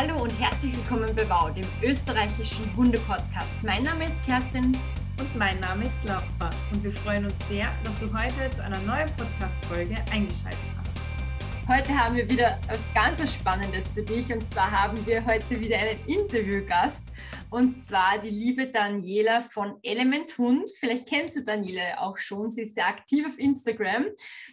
[0.00, 3.62] Hallo und herzlich willkommen bei WOW, dem österreichischen Hunde-Podcast.
[3.62, 4.74] Mein Name ist Kerstin.
[5.18, 6.48] Und mein Name ist Laura.
[6.72, 11.68] Und wir freuen uns sehr, dass du heute zu einer neuen Podcast-Folge eingeschaltet hast.
[11.68, 14.32] Heute haben wir wieder etwas ganz Spannendes für dich.
[14.32, 17.04] Und zwar haben wir heute wieder einen Interviewgast.
[17.52, 20.70] Und zwar die liebe Daniela von Element Hund.
[20.78, 22.48] Vielleicht kennst du Daniela auch schon.
[22.48, 24.06] Sie ist sehr aktiv auf Instagram.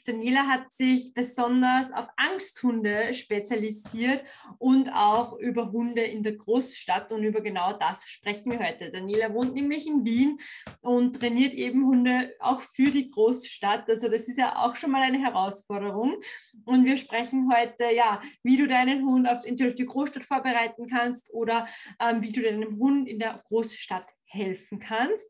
[0.03, 4.23] Daniela hat sich besonders auf Angsthunde spezialisiert
[4.57, 7.11] und auch über Hunde in der Großstadt.
[7.11, 8.89] Und über genau das sprechen wir heute.
[8.89, 10.39] Daniela wohnt nämlich in Wien
[10.81, 13.87] und trainiert eben Hunde auch für die Großstadt.
[13.87, 16.15] Also das ist ja auch schon mal eine Herausforderung.
[16.65, 21.67] Und wir sprechen heute, ja, wie du deinen Hund auf, die Großstadt vorbereiten kannst oder
[22.01, 25.29] ähm, wie du deinem Hund Hund in der Großstadt helfen kannst.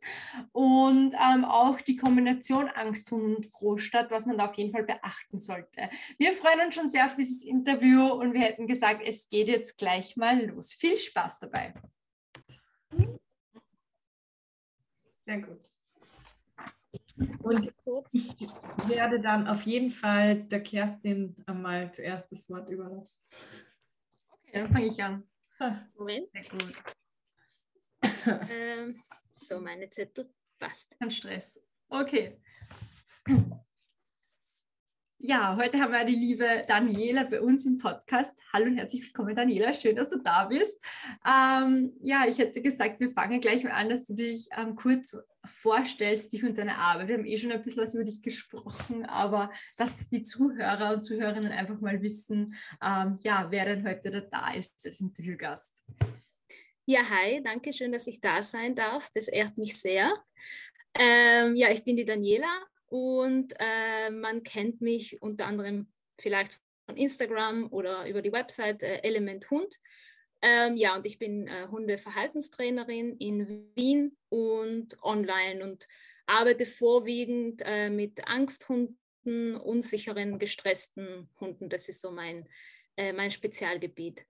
[0.51, 5.39] Und ähm, auch die Kombination Angsthund und Großstadt, was man da auf jeden Fall beachten
[5.39, 5.89] sollte.
[6.17, 9.77] Wir freuen uns schon sehr auf dieses Interview und wir hätten gesagt, es geht jetzt
[9.77, 10.73] gleich mal los.
[10.73, 11.73] Viel Spaß dabei.
[15.25, 15.71] Sehr gut.
[17.43, 17.73] Und
[18.13, 18.47] ich
[18.87, 23.19] werde dann auf jeden Fall der Kerstin mal zuerst das Wort überlassen.
[24.29, 25.23] Okay, dann fange ich an.
[25.97, 26.29] Moment.
[26.31, 26.97] Sehr gut
[28.03, 28.95] ähm,
[29.35, 30.97] so, meine Zettel passt.
[30.99, 31.59] Kein Stress.
[31.89, 32.39] Okay.
[35.19, 38.39] Ja, heute haben wir die liebe Daniela bei uns im Podcast.
[38.53, 39.73] Hallo und herzlich willkommen, Daniela.
[39.73, 40.79] Schön, dass du da bist.
[41.25, 45.17] Ähm, ja, ich hätte gesagt, wir fangen gleich mal an, dass du dich ähm, kurz
[45.43, 47.07] vorstellst, dich und deine Arbeit.
[47.07, 51.01] Wir haben eh schon ein bisschen was über dich gesprochen, aber dass die Zuhörer und
[51.01, 55.83] Zuhörerinnen einfach mal wissen, ähm, ja, wer denn heute da ist als Interviewgast.
[56.89, 59.09] Ja, hi, danke schön, dass ich da sein darf.
[59.13, 60.23] Das ehrt mich sehr.
[60.97, 62.47] Ähm, ja, ich bin die Daniela
[62.85, 68.99] und äh, man kennt mich unter anderem vielleicht von Instagram oder über die Website äh,
[68.99, 69.75] Element Hund.
[70.41, 75.89] Ähm, ja, und ich bin äh, Hundeverhaltenstrainerin in Wien und online und
[76.25, 81.67] arbeite vorwiegend äh, mit Angsthunden, unsicheren, gestressten Hunden.
[81.67, 82.47] Das ist so mein,
[82.95, 84.25] äh, mein Spezialgebiet.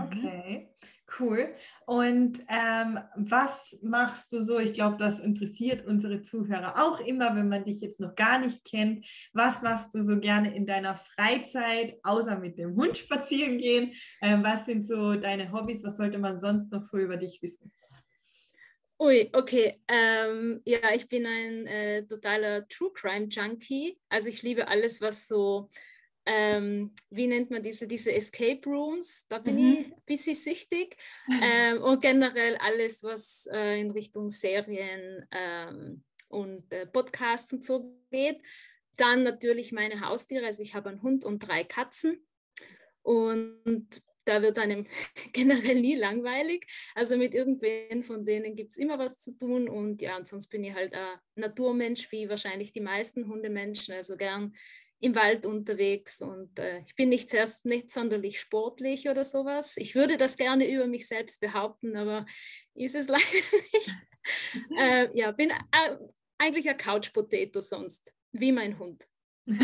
[0.00, 0.18] Mhm.
[0.18, 0.68] Okay,
[1.18, 1.54] cool.
[1.86, 4.58] Und ähm, was machst du so?
[4.58, 8.64] Ich glaube, das interessiert unsere Zuhörer auch immer, wenn man dich jetzt noch gar nicht
[8.64, 9.06] kennt.
[9.32, 13.92] Was machst du so gerne in deiner Freizeit, außer mit dem Hund spazieren gehen?
[14.22, 15.84] Ähm, was sind so deine Hobbys?
[15.84, 17.72] Was sollte man sonst noch so über dich wissen?
[18.98, 19.80] Ui, okay.
[19.88, 23.98] Ähm, ja, ich bin ein äh, totaler True Crime Junkie.
[24.10, 25.70] Also ich liebe alles, was so
[26.32, 29.72] ähm, wie nennt man diese, diese Escape Rooms, da bin mhm.
[29.72, 30.96] ich ein bisschen süchtig.
[31.42, 37.96] Ähm, und generell alles, was äh, in Richtung Serien ähm, und äh, Podcasts und so
[38.12, 38.40] geht.
[38.96, 42.24] Dann natürlich meine Haustiere, also ich habe einen Hund und drei Katzen.
[43.02, 44.86] Und da wird einem
[45.32, 46.66] generell nie langweilig.
[46.94, 49.68] Also mit irgendwen von denen gibt es immer was zu tun.
[49.68, 53.94] Und ja, und sonst bin ich halt ein Naturmensch, wie wahrscheinlich die meisten Hundemenschen.
[53.94, 54.54] Also gern
[55.00, 59.76] im Wald unterwegs und äh, ich bin nicht, sehr, nicht sonderlich sportlich oder sowas.
[59.76, 62.26] Ich würde das gerne über mich selbst behaupten, aber
[62.74, 63.96] ist es leider nicht.
[64.78, 65.96] äh, ja, bin äh,
[66.38, 69.08] eigentlich ein Couch-Potato sonst, wie mein Hund.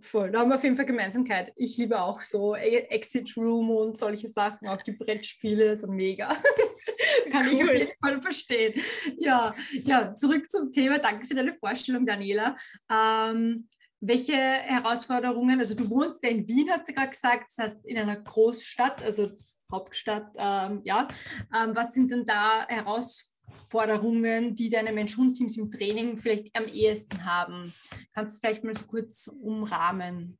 [0.00, 1.52] Voll, da haben wir auf jeden Fall Gemeinsamkeit.
[1.56, 6.36] Ich liebe auch so Exit Room und solche Sachen, auch die Brettspiele, so mega.
[7.30, 7.52] Kann cool.
[7.52, 8.80] ich auf jeden Fall verstehen.
[9.18, 10.98] Ja, ja, zurück zum Thema.
[10.98, 12.56] Danke für deine Vorstellung, Daniela.
[12.90, 13.68] Ähm,
[14.00, 17.96] welche Herausforderungen, also du wohnst ja in Wien, hast du gerade gesagt, das heißt in
[17.96, 19.30] einer Großstadt, also
[19.72, 21.08] Hauptstadt, ähm, ja.
[21.54, 27.72] Ähm, was sind denn da Herausforderungen, die deine Mensch-Hund-Teams im Training vielleicht am ehesten haben?
[28.14, 30.38] Kannst du vielleicht mal so kurz umrahmen?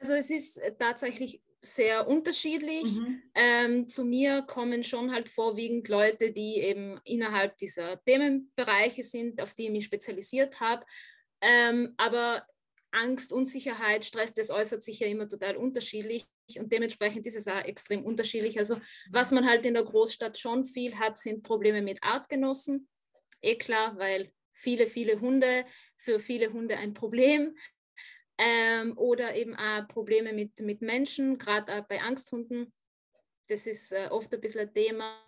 [0.00, 2.84] Also es ist tatsächlich sehr unterschiedlich.
[2.84, 3.22] Mhm.
[3.34, 9.54] Ähm, zu mir kommen schon halt vorwiegend Leute, die eben innerhalb dieser Themenbereiche sind, auf
[9.54, 10.84] die ich mich spezialisiert habe.
[11.40, 12.46] Ähm, aber
[12.92, 16.26] Angst, Unsicherheit, Stress, das äußert sich ja immer total unterschiedlich
[16.58, 18.58] und dementsprechend ist es auch extrem unterschiedlich.
[18.58, 18.80] Also
[19.10, 22.88] was man halt in der Großstadt schon viel hat, sind Probleme mit Artgenossen.
[23.40, 25.64] Eh klar, weil viele, viele Hunde,
[25.96, 27.56] für viele Hunde ein Problem
[28.38, 32.72] ähm, oder eben auch Probleme mit, mit Menschen, gerade bei Angsthunden.
[33.48, 35.22] Das ist äh, oft ein bisschen ein Thema.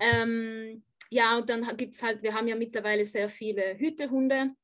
[0.00, 4.54] Ähm, ja, und dann gibt es halt, wir haben ja mittlerweile sehr viele Hütehunde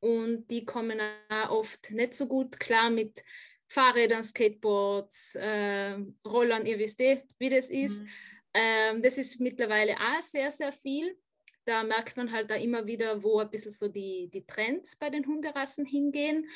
[0.00, 3.24] und die kommen auch oft nicht so gut klar mit
[3.68, 8.00] Fahrrädern, Skateboards, äh, Rollern, ihr wisst eh, wie das ist.
[8.00, 8.08] Mhm.
[8.54, 11.18] Ähm, das ist mittlerweile auch sehr, sehr viel.
[11.64, 15.10] Da merkt man halt da immer wieder, wo ein bisschen so die, die Trends bei
[15.10, 16.48] den Hunderassen hingehen.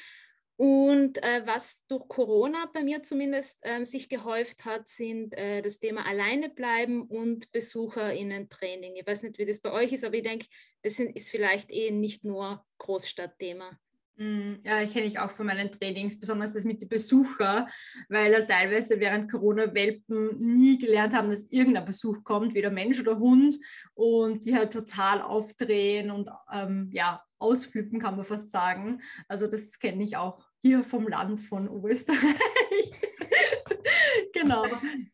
[0.61, 5.79] Und äh, was durch Corona bei mir zumindest äh, sich gehäuft hat, sind äh, das
[5.79, 8.95] Thema alleine bleiben und BesucherInnen-Training.
[8.97, 10.45] Ich weiß nicht, wie das bei euch ist, aber ich denke,
[10.83, 13.71] das sind, ist vielleicht eh nicht nur Großstadtthema.
[14.17, 17.67] Mm, ja, kenne ich auch von meinen Trainings, besonders das mit den Besuchern,
[18.11, 23.01] weil halt teilweise während Corona Welpen nie gelernt haben, dass irgendein Besuch kommt, weder Mensch
[23.01, 23.57] oder Hund,
[23.95, 29.01] und die halt total aufdrehen und ähm, ja, ausflippen, kann man fast sagen.
[29.27, 32.21] Also das kenne ich auch hier vom Land von Oberösterreich.
[34.33, 34.65] genau.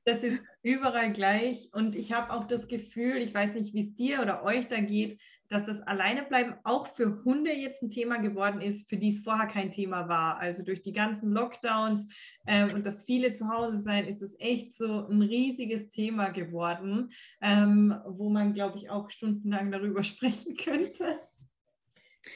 [0.05, 1.69] Das ist überall gleich.
[1.73, 4.81] Und ich habe auch das Gefühl, ich weiß nicht, wie es dir oder euch da
[4.81, 9.21] geht, dass das Alleinebleiben auch für Hunde jetzt ein Thema geworden ist, für die es
[9.21, 10.39] vorher kein Thema war.
[10.39, 12.09] Also durch die ganzen Lockdowns
[12.47, 17.13] ähm, und das viele zu Hause sein, ist es echt so ein riesiges Thema geworden,
[17.41, 21.21] ähm, wo man, glaube ich, auch stundenlang darüber sprechen könnte.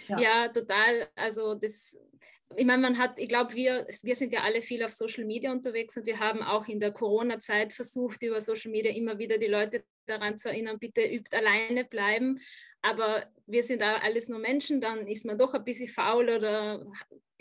[0.06, 0.20] Ja.
[0.20, 1.08] ja, total.
[1.16, 1.98] Also das
[2.56, 5.52] ich meine, man hat, ich glaube, wir, wir sind ja alle viel auf Social Media
[5.52, 9.46] unterwegs und wir haben auch in der Corona-Zeit versucht, über Social Media immer wieder die
[9.46, 12.40] Leute daran zu erinnern, bitte übt alleine bleiben.
[12.82, 16.84] Aber wir sind auch alles nur Menschen, dann ist man doch ein bisschen faul oder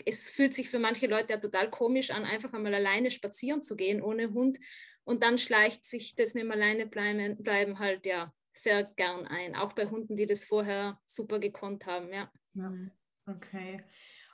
[0.04, 3.76] es fühlt sich für manche Leute ja total komisch an, einfach einmal alleine spazieren zu
[3.76, 4.58] gehen ohne Hund.
[5.04, 9.56] Und dann schleicht sich das mit dem alleine bleiben, bleiben halt ja sehr gern ein,
[9.56, 12.30] auch bei Hunden, die das vorher super gekonnt haben, ja.
[13.26, 13.82] Okay.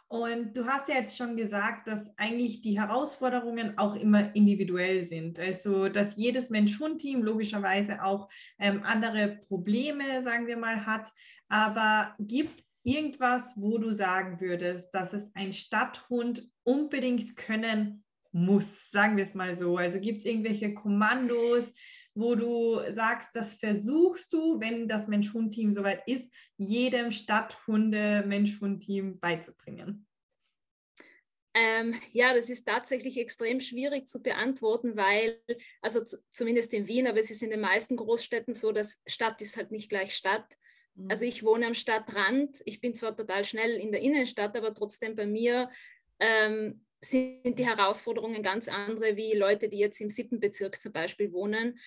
[0.08, 5.38] Und du hast ja jetzt schon gesagt, dass eigentlich die Herausforderungen auch immer individuell sind.
[5.40, 8.28] Also, dass jedes Mensch-Hund-Team logischerweise auch
[8.60, 11.10] ähm, andere Probleme, sagen wir mal, hat.
[11.48, 19.16] Aber gibt irgendwas, wo du sagen würdest, dass es ein Stadthund unbedingt können muss, sagen
[19.16, 19.76] wir es mal so.
[19.76, 21.72] Also gibt es irgendwelche Kommandos,
[22.16, 30.06] wo du sagst, das versuchst du, wenn das Mensch-Hund-Team soweit ist, jedem Stadthunde-Mensch-Hund-Team beizubringen?
[31.54, 35.40] Ähm, ja, das ist tatsächlich extrem schwierig zu beantworten, weil,
[35.80, 39.56] also zumindest in Wien, aber es ist in den meisten Großstädten so, dass Stadt ist
[39.56, 40.56] halt nicht gleich Stadt.
[40.94, 41.10] Mhm.
[41.10, 45.16] Also ich wohne am Stadtrand, ich bin zwar total schnell in der Innenstadt, aber trotzdem
[45.16, 45.70] bei mir
[46.18, 51.32] ähm, sind die Herausforderungen ganz andere wie Leute, die jetzt im siebten Bezirk zum Beispiel
[51.32, 51.78] wohnen.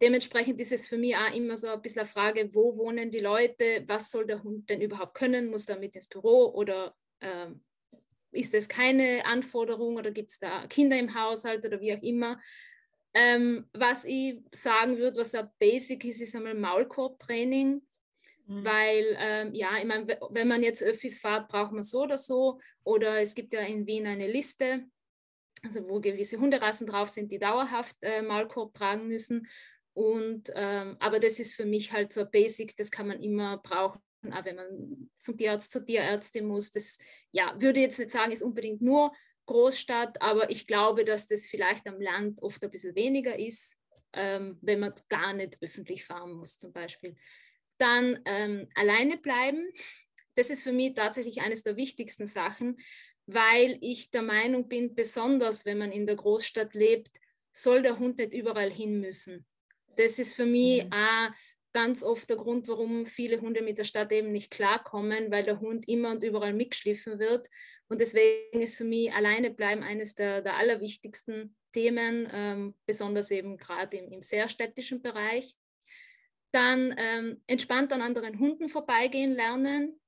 [0.00, 3.20] Dementsprechend ist es für mich auch immer so ein bisschen eine Frage, wo wohnen die
[3.20, 7.62] Leute, was soll der Hund denn überhaupt können, muss er mit ins Büro oder ähm,
[8.32, 12.40] ist es keine Anforderung oder gibt es da Kinder im Haushalt oder wie auch immer.
[13.14, 17.80] Ähm, was ich sagen würde, was ein Basic ist, ist einmal Maulkorbtraining.
[18.46, 18.64] Mhm.
[18.64, 22.60] Weil, ähm, ja, ich meine, wenn man jetzt Öffis fährt, braucht man so oder so.
[22.82, 24.84] Oder es gibt ja in Wien eine Liste,
[25.62, 29.46] also wo gewisse Hunderassen drauf sind, die dauerhaft äh, Maulkorb tragen müssen.
[29.94, 33.58] Und, ähm, aber das ist für mich halt so ein Basic, das kann man immer
[33.58, 34.02] brauchen,
[34.32, 36.72] auch wenn man zum Tierarzt, zur Tierärztin muss.
[36.72, 36.98] Das
[37.30, 39.12] ja, würde jetzt nicht sagen, ist unbedingt nur
[39.46, 43.76] Großstadt, aber ich glaube, dass das vielleicht am Land oft ein bisschen weniger ist,
[44.14, 47.16] ähm, wenn man gar nicht öffentlich fahren muss zum Beispiel.
[47.78, 49.68] Dann ähm, alleine bleiben.
[50.34, 52.78] Das ist für mich tatsächlich eines der wichtigsten Sachen,
[53.26, 57.10] weil ich der Meinung bin, besonders wenn man in der Großstadt lebt,
[57.52, 59.46] soll der Hund nicht überall hin müssen.
[59.96, 60.92] Das ist für mich mhm.
[60.92, 61.30] auch
[61.72, 65.60] ganz oft der Grund, warum viele Hunde mit der Stadt eben nicht klarkommen, weil der
[65.60, 67.48] Hund immer und überall mitgeschliffen wird.
[67.88, 73.56] Und deswegen ist für mich alleine bleiben eines der, der allerwichtigsten Themen, ähm, besonders eben
[73.56, 75.56] gerade im, im sehr städtischen Bereich.
[76.54, 80.00] Dann ähm, entspannt an anderen Hunden vorbeigehen lernen.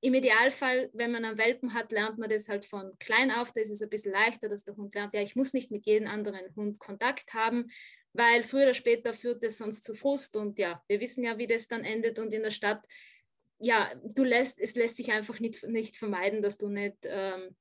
[0.00, 3.52] Im Idealfall, wenn man einen Welpen hat, lernt man das halt von klein auf.
[3.52, 5.86] Da ist es ein bisschen leichter, dass der Hund lernt, ja, ich muss nicht mit
[5.86, 7.70] jedem anderen Hund Kontakt haben,
[8.12, 10.34] weil früher oder später führt es sonst zu Frust.
[10.34, 12.18] Und ja, wir wissen ja, wie das dann endet.
[12.18, 12.84] Und in der Stadt,
[13.60, 17.54] ja, du lässt, es lässt sich einfach nicht, nicht vermeiden, dass du nicht ähm,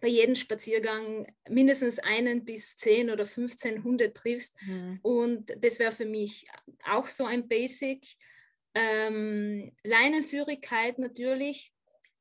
[0.00, 4.54] bei jedem Spaziergang mindestens einen bis zehn oder 15 Hunde triffst.
[4.62, 5.00] Mhm.
[5.02, 6.46] Und das wäre für mich
[6.84, 8.06] auch so ein Basic.
[8.74, 11.72] Ähm, Leinenführigkeit natürlich,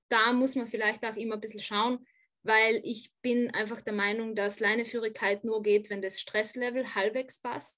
[0.10, 2.06] da muss man vielleicht auch immer ein bisschen schauen,
[2.44, 7.78] weil ich bin einfach der Meinung, dass Leineführigkeit nur geht, wenn das Stresslevel halbwegs passt.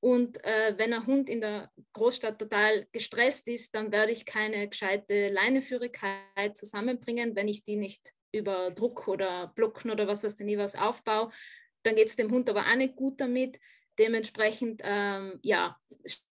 [0.00, 4.68] Und äh, wenn ein Hund in der Großstadt total gestresst ist, dann werde ich keine
[4.68, 10.46] gescheite Leineführigkeit zusammenbringen, wenn ich die nicht über Druck oder Blocken oder was weiß ich
[10.46, 11.30] nie was aufbaue,
[11.82, 13.60] dann geht es dem Hund aber auch nicht gut damit.
[13.98, 15.78] Dementsprechend, ähm, ja,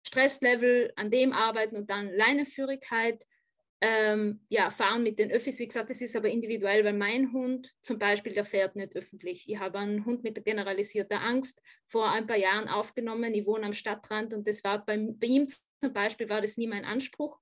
[0.06, 3.24] Stresslevel an dem arbeiten und dann Leineführigkeit.
[3.82, 7.74] Ähm, ja, fahren mit den Öffis, wie gesagt, das ist aber individuell, weil mein Hund
[7.82, 9.44] zum Beispiel, der fährt nicht öffentlich.
[9.48, 13.34] Ich habe einen Hund mit generalisierter Angst vor ein paar Jahren aufgenommen.
[13.34, 16.66] Ich wohne am Stadtrand und das war bei, bei ihm zum Beispiel war das nie
[16.66, 17.38] mein Anspruch,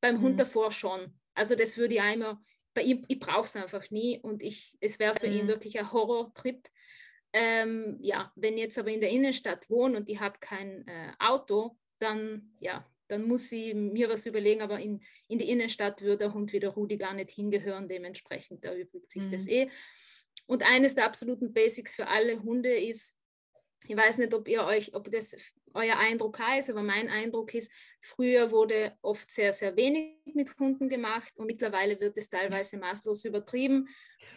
[0.00, 0.22] beim mhm.
[0.22, 1.12] Hund davor schon.
[1.34, 2.38] Also das würde ich einmal
[2.76, 5.36] bei ihm, ich brauche es einfach nie und ich, es wäre für mhm.
[5.36, 6.68] ihn wirklich ein Horrortrip.
[7.32, 11.12] Ähm, ja, wenn ich jetzt aber in der Innenstadt wohne und ich habe kein äh,
[11.18, 16.18] Auto, dann ja, dann muss sie mir was überlegen, aber in, in die Innenstadt würde
[16.18, 19.32] der Hund wie der Rudi gar nicht hingehören, dementsprechend erübrigt sich mhm.
[19.32, 19.70] das eh.
[20.46, 23.16] Und eines der absoluten Basics für alle Hunde ist,
[23.86, 27.70] ich weiß nicht, ob ihr euch, ob das euer Eindruck ist, aber mein Eindruck ist,
[28.00, 33.24] früher wurde oft sehr, sehr wenig mit Hunden gemacht und mittlerweile wird es teilweise maßlos
[33.26, 33.88] übertrieben.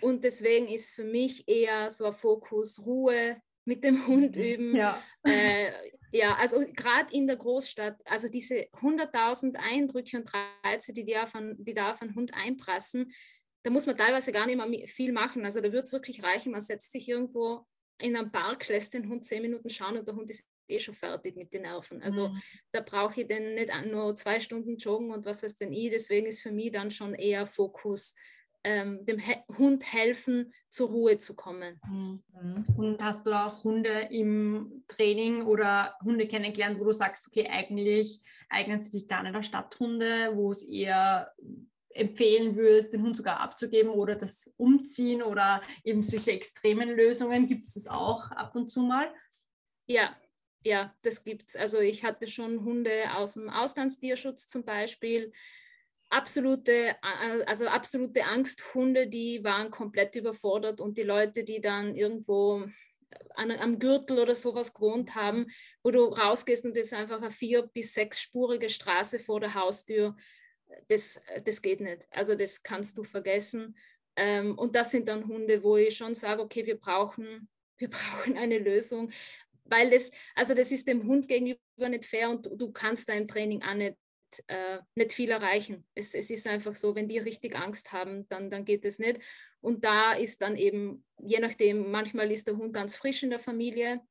[0.02, 4.42] Und deswegen ist für mich eher so ein Fokus Ruhe mit dem Hund mhm.
[4.42, 4.76] üben.
[4.76, 5.02] Ja.
[5.24, 5.72] Äh,
[6.12, 10.30] ja, also gerade in der Großstadt, also diese 100.000 Eindrücke und
[10.64, 13.14] Reize, die da, von, die da auf einen Hund einprassen,
[13.64, 15.46] da muss man teilweise gar nicht mehr viel machen.
[15.46, 17.66] Also da wird es wirklich reichen, man setzt sich irgendwo
[18.00, 20.94] in einem Park, lässt den Hund zehn Minuten schauen und der Hund ist eh schon
[20.94, 22.02] fertig mit den Nerven.
[22.02, 22.42] Also mhm.
[22.72, 25.92] da brauche ich dann nicht nur zwei Stunden joggen und was weiß denn ich.
[25.92, 28.16] Deswegen ist für mich dann schon eher Fokus,
[28.64, 31.80] ähm, dem He Hund helfen, zur Ruhe zu kommen.
[31.88, 32.66] Mhm.
[32.78, 38.22] Und hast du auch Hunde im Training oder Hunde kennengelernt, wo du sagst, okay, eigentlich
[38.50, 41.34] eignen sie sich da nicht als Stadthunde, wo es eher
[42.00, 47.46] empfehlen würdest, den Hund sogar abzugeben oder das Umziehen oder eben solche extremen Lösungen?
[47.46, 49.14] Gibt es das auch ab und zu mal?
[49.88, 50.16] Ja,
[50.64, 51.56] ja, das gibt es.
[51.56, 55.32] Also ich hatte schon Hunde aus dem Auslandstierschutz zum Beispiel.
[56.10, 56.96] Absolute,
[57.46, 62.66] also absolute Angsthunde, die waren komplett überfordert und die Leute, die dann irgendwo
[63.36, 65.48] an, am Gürtel oder sowas gewohnt haben,
[65.84, 70.16] wo du rausgehst und es ist einfach eine vier- bis sechsspurige Straße vor der Haustür
[70.88, 72.08] das, das geht nicht.
[72.12, 73.76] Also das kannst du vergessen.
[74.16, 77.48] Ähm, und das sind dann Hunde, wo ich schon sage, okay, wir brauchen,
[77.78, 79.12] wir brauchen eine Lösung,
[79.64, 83.14] weil das, also das ist dem Hund gegenüber nicht fair und du, du kannst da
[83.14, 83.98] im Training auch nicht,
[84.48, 85.86] äh, nicht viel erreichen.
[85.96, 89.20] Es, es ist einfach so, wenn die richtig Angst haben, dann, dann geht es nicht.
[89.62, 93.40] Und da ist dann eben, je nachdem, manchmal ist der Hund ganz frisch in der
[93.40, 94.02] Familie,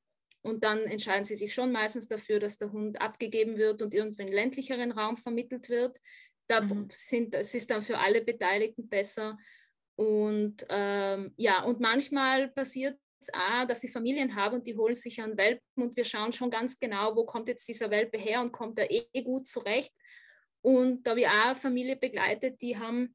[0.43, 4.23] und dann entscheiden sie sich schon meistens dafür, dass der Hund abgegeben wird und irgendwo
[4.23, 5.99] in ländlicheren Raum vermittelt wird.
[6.49, 6.89] Da mhm.
[6.93, 9.39] sind, es ist dann für alle Beteiligten besser.
[9.97, 14.95] Und ähm, ja, und manchmal passiert es auch, dass sie Familien haben und die holen
[14.95, 18.41] sich einen Welpen und wir schauen schon ganz genau, wo kommt jetzt dieser Welpe her
[18.41, 19.93] und kommt er eh gut zurecht.
[20.63, 23.15] Und da habe ich auch eine Familie begleitet, die haben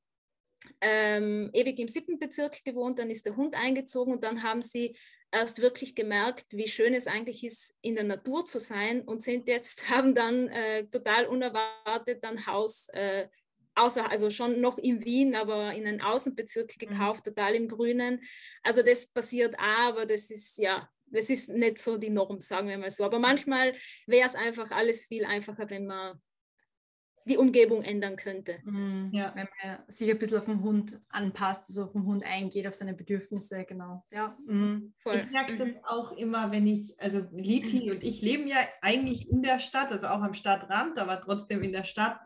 [0.82, 4.96] ähm, ewig im siebten Bezirk gewohnt, dann ist der Hund eingezogen und dann haben sie
[5.34, 9.48] erst wirklich gemerkt, wie schön es eigentlich ist, in der Natur zu sein und sind
[9.48, 13.28] jetzt, haben dann äh, total unerwartet ein Haus, äh,
[13.76, 16.88] außer, also schon noch in Wien, aber in einem Außenbezirk mhm.
[16.88, 17.32] gekauft, mhm.
[17.32, 18.22] total im Grünen.
[18.62, 22.68] Also das passiert auch, aber das ist ja, das ist nicht so die Norm, sagen
[22.68, 23.04] wir mal so.
[23.04, 23.76] Aber manchmal
[24.06, 26.22] wäre es einfach alles viel einfacher, wenn man
[27.26, 28.60] die Umgebung ändern könnte.
[28.64, 29.10] Mhm.
[29.14, 29.34] Ja.
[29.36, 32.74] Wenn man sich ein bisschen auf den Hund anpasst, also auf den Hund eingeht, auf
[32.74, 34.04] seine Bedürfnisse, genau.
[34.12, 34.38] Ja.
[34.46, 34.94] Mhm.
[35.14, 35.60] Ich merke mhm.
[35.60, 39.92] das auch immer, wenn ich, also Liti und ich leben ja eigentlich in der Stadt,
[39.92, 42.20] also auch am Stadtrand, aber trotzdem in der Stadt.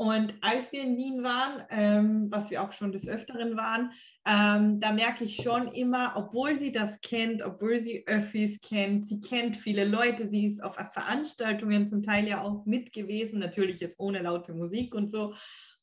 [0.00, 3.92] Und als wir in Wien waren, ähm, was wir auch schon des Öfteren waren,
[4.26, 9.20] ähm, da merke ich schon immer, obwohl sie das kennt, obwohl sie Öffis kennt, sie
[9.20, 14.00] kennt viele Leute, sie ist auf Veranstaltungen zum Teil ja auch mit gewesen, natürlich jetzt
[14.00, 15.34] ohne laute Musik und so.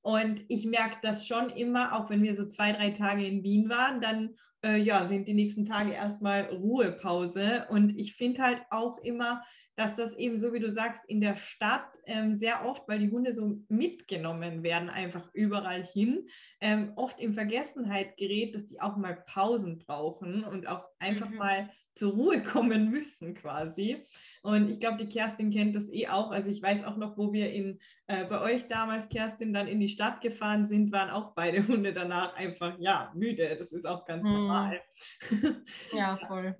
[0.07, 3.67] Und ich merke das schon immer, auch wenn wir so zwei, drei Tage in Wien
[3.67, 7.67] waren, dann äh, ja, sind die nächsten Tage erstmal Ruhepause.
[7.69, 9.43] Und ich finde halt auch immer,
[9.75, 13.11] dass das eben so, wie du sagst, in der Stadt ähm, sehr oft, weil die
[13.11, 16.25] Hunde so mitgenommen werden, einfach überall hin,
[16.61, 21.35] ähm, oft in Vergessenheit gerät, dass die auch mal Pausen brauchen und auch einfach mhm.
[21.35, 24.03] mal zur Ruhe kommen müssen quasi.
[24.43, 26.31] Und ich glaube, die Kerstin kennt das eh auch.
[26.31, 29.79] Also ich weiß auch noch, wo wir in, äh, bei euch damals, Kerstin, dann in
[29.79, 33.55] die Stadt gefahren sind, waren auch beide Hunde danach einfach, ja, müde.
[33.57, 34.31] Das ist auch ganz mhm.
[34.31, 34.81] normal.
[35.93, 36.55] Ja, voll.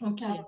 [0.00, 0.44] Okay.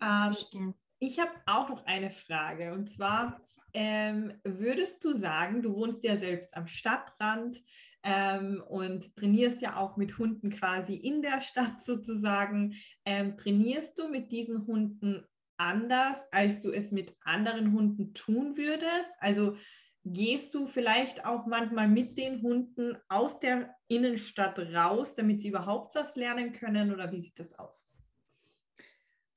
[0.00, 0.74] Ja, ähm.
[1.02, 3.40] Ich habe auch noch eine Frage und zwar
[3.72, 7.56] ähm, würdest du sagen, du wohnst ja selbst am Stadtrand
[8.02, 12.74] ähm, und trainierst ja auch mit Hunden quasi in der Stadt sozusagen.
[13.04, 15.26] Ähm, trainierst du mit diesen Hunden
[15.56, 19.10] anders, als du es mit anderen Hunden tun würdest?
[19.18, 19.56] Also
[20.04, 25.94] gehst du vielleicht auch manchmal mit den Hunden aus der Innenstadt raus, damit sie überhaupt
[25.94, 27.86] was lernen können oder wie sieht das aus?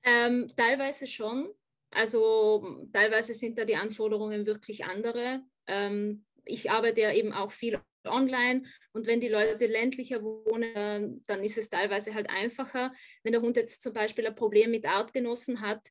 [0.04, 1.50] Ähm, teilweise schon.
[1.92, 5.44] Also teilweise sind da die Anforderungen wirklich andere.
[5.68, 11.44] Ähm, ich arbeite ja eben auch viel online und wenn die Leute ländlicher wohnen, dann
[11.44, 12.94] ist es teilweise halt einfacher.
[13.24, 15.88] Wenn der Hund jetzt zum Beispiel ein Problem mit Artgenossen hat,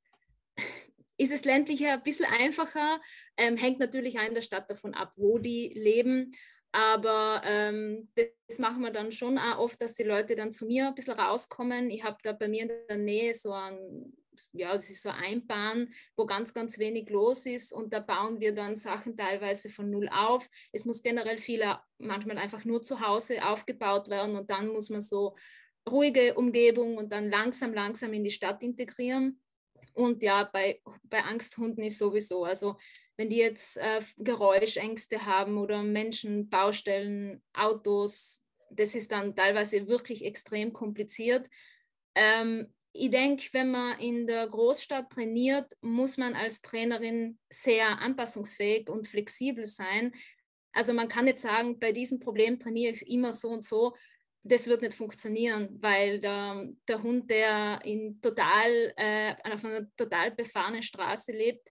[1.16, 3.00] ist es ländlicher ein bisschen einfacher,
[3.37, 6.33] ähm, hängt natürlich auch in der Stadt davon ab, wo die leben.
[6.73, 10.88] Aber ähm, das machen wir dann schon auch oft, dass die Leute dann zu mir
[10.88, 11.90] ein bisschen rauskommen.
[11.90, 13.52] Ich habe da bei mir in der Nähe so
[14.52, 18.40] ja, das ist so ein Bahn, wo ganz, ganz wenig los ist und da bauen
[18.40, 20.49] wir dann Sachen teilweise von null auf.
[20.72, 21.64] Es muss generell viel
[21.99, 25.37] manchmal einfach nur zu Hause aufgebaut werden und dann muss man so
[25.88, 29.40] ruhige Umgebung und dann langsam, langsam in die Stadt integrieren.
[29.94, 32.76] Und ja, bei, bei Angsthunden ist sowieso, also
[33.16, 40.25] wenn die jetzt äh, Geräuschängste haben oder Menschen, Baustellen, Autos, das ist dann teilweise wirklich
[40.25, 41.49] extrem kompliziert.
[42.14, 48.88] Ähm, ich denke, wenn man in der Großstadt trainiert, muss man als Trainerin sehr anpassungsfähig
[48.90, 50.12] und flexibel sein.
[50.72, 53.94] Also man kann nicht sagen, bei diesem Problem trainiere ich immer so und so.
[54.42, 60.32] Das wird nicht funktionieren, weil der, der Hund, der in total, äh, auf einer total
[60.32, 61.68] befahrenen Straße lebt,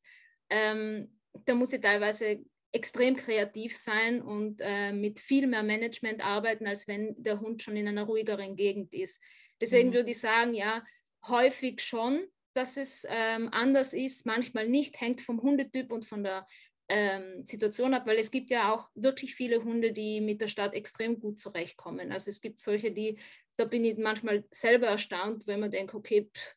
[0.49, 6.65] ähm, da muss ich teilweise extrem kreativ sein und äh, mit viel mehr Management arbeiten,
[6.65, 9.21] als wenn der Hund schon in einer ruhigeren Gegend ist.
[9.59, 9.93] Deswegen mhm.
[9.93, 10.83] würde ich sagen, ja,
[11.27, 16.45] häufig schon, dass es ähm, anders ist, manchmal nicht, hängt vom Hundetyp und von der
[16.89, 20.73] ähm, Situation ab, weil es gibt ja auch wirklich viele Hunde, die mit der Stadt
[20.73, 22.11] extrem gut zurechtkommen.
[22.11, 23.17] Also es gibt solche, die,
[23.55, 26.55] da bin ich manchmal selber erstaunt, wenn man denkt, okay, pff,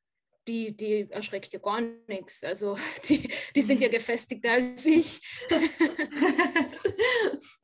[0.48, 2.42] die, die erschreckt ja gar nichts.
[2.42, 2.76] Also
[3.08, 5.20] die, die sind ja gefestigter als ich.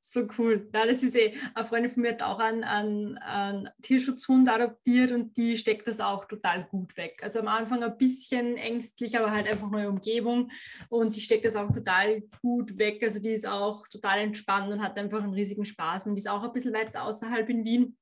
[0.00, 0.68] so cool.
[0.74, 5.12] Ja, das ist eh, eine Freundin von mir hat auch einen, einen, einen, Tierschutzhund adoptiert
[5.12, 7.20] und die steckt das auch total gut weg.
[7.22, 10.50] Also am Anfang ein bisschen ängstlich, aber halt einfach neue Umgebung
[10.88, 13.02] und die steckt das auch total gut weg.
[13.02, 16.28] Also die ist auch total entspannt und hat einfach einen riesigen Spaß und die ist
[16.28, 17.96] auch ein bisschen weiter außerhalb in Wien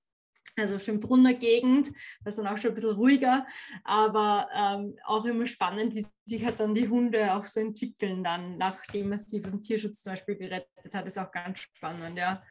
[0.57, 1.89] also Schönbrunner Gegend,
[2.23, 3.47] das ist dann auch schon ein bisschen ruhiger,
[3.83, 8.57] aber ähm, auch immer spannend, wie sich halt dann die Hunde auch so entwickeln dann,
[8.59, 12.43] nachdem man sie aus dem Tierschutz zum Beispiel gerettet hat, ist auch ganz spannend, ja.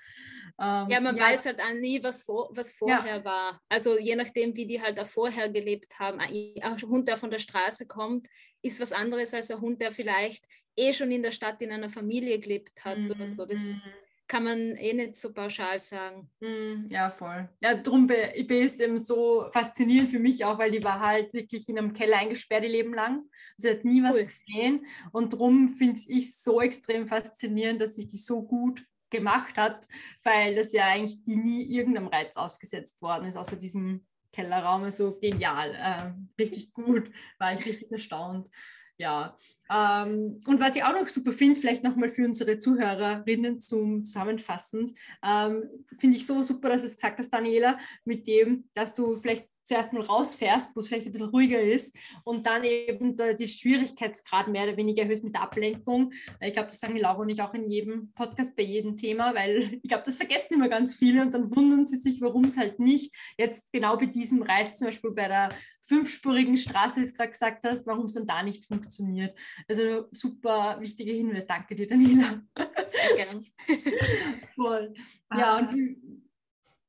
[0.60, 1.23] Ähm, ja, man ja.
[1.23, 3.25] weiß halt auch nie, was, vor, was vorher ja.
[3.25, 3.62] war.
[3.69, 6.19] Also je nachdem, wie die halt da vorher gelebt haben.
[6.19, 8.27] Ein Hund, der von der Straße kommt,
[8.62, 11.89] ist was anderes als ein Hund, der vielleicht eh schon in der Stadt in einer
[11.89, 13.10] Familie gelebt hat mhm.
[13.10, 13.45] oder so.
[13.45, 13.91] Das, mhm
[14.27, 16.29] kann man eh nicht so pauschal sagen.
[16.41, 17.49] Hm, ja, voll.
[17.62, 21.67] Ja, drum IB ist eben so faszinierend für mich auch, weil die war halt wirklich
[21.69, 23.23] in einem Keller eingesperrt ihr Leben lang.
[23.57, 24.23] Sie hat nie was cool.
[24.23, 29.88] gesehen und drum finde ich so extrem faszinierend, dass sich die so gut gemacht hat,
[30.23, 34.89] weil das ja eigentlich die nie irgendeinem Reiz ausgesetzt worden ist, außer diesem Kellerraum.
[34.91, 38.49] So genial, äh, richtig gut, war ich richtig erstaunt.
[38.97, 39.36] Ja,
[39.71, 44.93] ähm, und was ich auch noch super finde, vielleicht nochmal für unsere Zuhörerinnen zum Zusammenfassend,
[45.23, 45.63] ähm,
[45.97, 49.47] finde ich so super, dass du es gesagt hast, Daniela, mit dem, dass du vielleicht
[49.63, 53.47] zuerst mal rausfährst, wo es vielleicht ein bisschen ruhiger ist und dann eben der, die
[53.47, 56.12] Schwierigkeitsgrad mehr oder weniger erhöhst mit der Ablenkung.
[56.41, 59.34] Ich glaube, das sagen die Laura und ich auch in jedem Podcast bei jedem Thema,
[59.36, 62.58] weil ich glaube, das vergessen immer ganz viele und dann wundern sie sich, warum es
[62.58, 65.49] halt nicht jetzt genau bei diesem Reiz, zum Beispiel bei der
[65.84, 69.38] fünfspurigen Straße, wie du gerade gesagt hast, warum es dann da nicht funktioniert.
[69.67, 71.45] Also super wichtiger Hinweis.
[71.45, 72.41] Danke dir, Daniela.
[74.56, 74.93] Voll.
[75.36, 76.22] Ja, und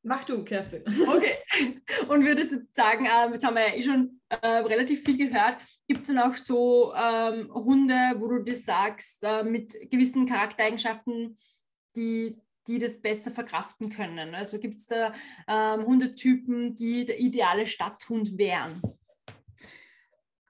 [0.07, 0.83] Mach du, Kerstin.
[0.87, 1.37] Okay.
[2.09, 5.57] Und würdest du sagen, äh, jetzt haben wir ja eh schon äh, relativ viel gehört,
[5.89, 11.39] gibt es dann auch so ähm, Hunde, wo du dir sagst, äh, mit gewissen Charaktereigenschaften,
[11.97, 12.37] die,
[12.67, 14.35] die das besser verkraften können?
[14.35, 15.15] Also gibt es da
[15.49, 18.83] ähm, Hundetypen, die der ideale Stadthund wären?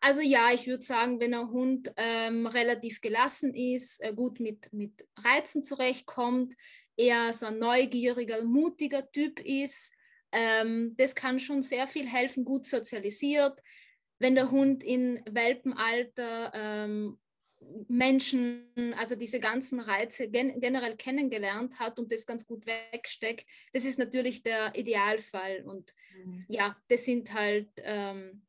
[0.01, 4.71] Also ja, ich würde sagen, wenn ein Hund ähm, relativ gelassen ist, äh, gut mit,
[4.73, 6.55] mit Reizen zurechtkommt,
[6.97, 9.95] eher so ein neugieriger, mutiger Typ ist.
[10.33, 13.61] Ähm, das kann schon sehr viel helfen, gut sozialisiert.
[14.19, 17.19] Wenn der Hund in Welpenalter ähm,
[17.89, 23.85] Menschen, also diese ganzen Reize gen generell kennengelernt hat und das ganz gut wegsteckt, das
[23.85, 25.65] ist natürlich der Idealfall.
[25.65, 26.45] Und mhm.
[26.49, 28.43] ja, das sind halt ähm,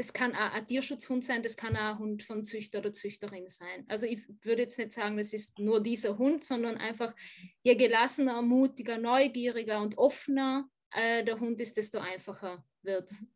[0.00, 3.48] das kann auch ein Tierschutzhund sein, das kann auch ein Hund von Züchter oder Züchterin
[3.48, 3.84] sein.
[3.86, 7.14] Also ich würde jetzt nicht sagen, das ist nur dieser Hund, sondern einfach
[7.62, 13.26] je gelassener, mutiger, neugieriger und offener äh, der Hund ist, desto einfacher wird es.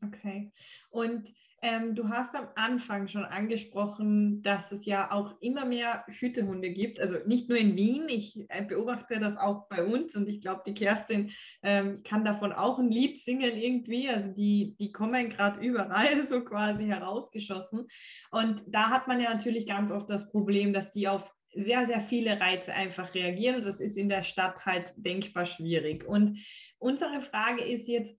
[0.00, 0.52] Okay.
[0.90, 1.28] Und
[1.62, 7.00] ähm, du hast am Anfang schon angesprochen, dass es ja auch immer mehr Hütehunde gibt.
[7.00, 10.62] Also nicht nur in Wien, ich äh, beobachte das auch bei uns und ich glaube,
[10.66, 11.30] die Kerstin
[11.62, 14.08] ähm, kann davon auch ein Lied singen irgendwie.
[14.08, 17.86] Also die, die kommen gerade überall so quasi herausgeschossen.
[18.30, 22.00] Und da hat man ja natürlich ganz oft das Problem, dass die auf sehr, sehr
[22.00, 26.06] viele Reize einfach reagieren und das ist in der Stadt halt denkbar schwierig.
[26.06, 26.38] Und
[26.78, 28.16] unsere Frage ist jetzt,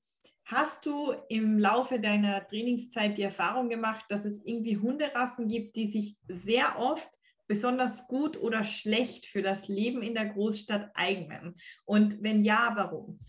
[0.52, 5.88] Hast du im Laufe deiner Trainingszeit die Erfahrung gemacht, dass es irgendwie Hunderassen gibt, die
[5.88, 7.10] sich sehr oft
[7.48, 11.56] besonders gut oder schlecht für das Leben in der Großstadt eignen?
[11.86, 13.22] Und wenn ja, warum?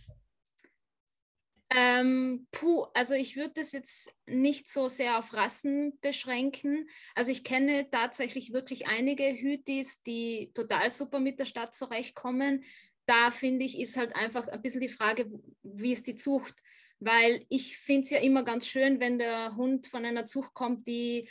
[1.70, 6.88] Ähm, puh, also ich würde das jetzt nicht so sehr auf Rassen beschränken.
[7.14, 12.64] Also ich kenne tatsächlich wirklich einige Hütis, die total super mit der Stadt zurechtkommen.
[13.06, 15.30] Da finde ich, ist halt einfach ein bisschen die Frage,
[15.62, 16.60] wie ist die Zucht?
[17.04, 20.86] Weil ich finde es ja immer ganz schön, wenn der Hund von einer Zucht kommt,
[20.86, 21.28] die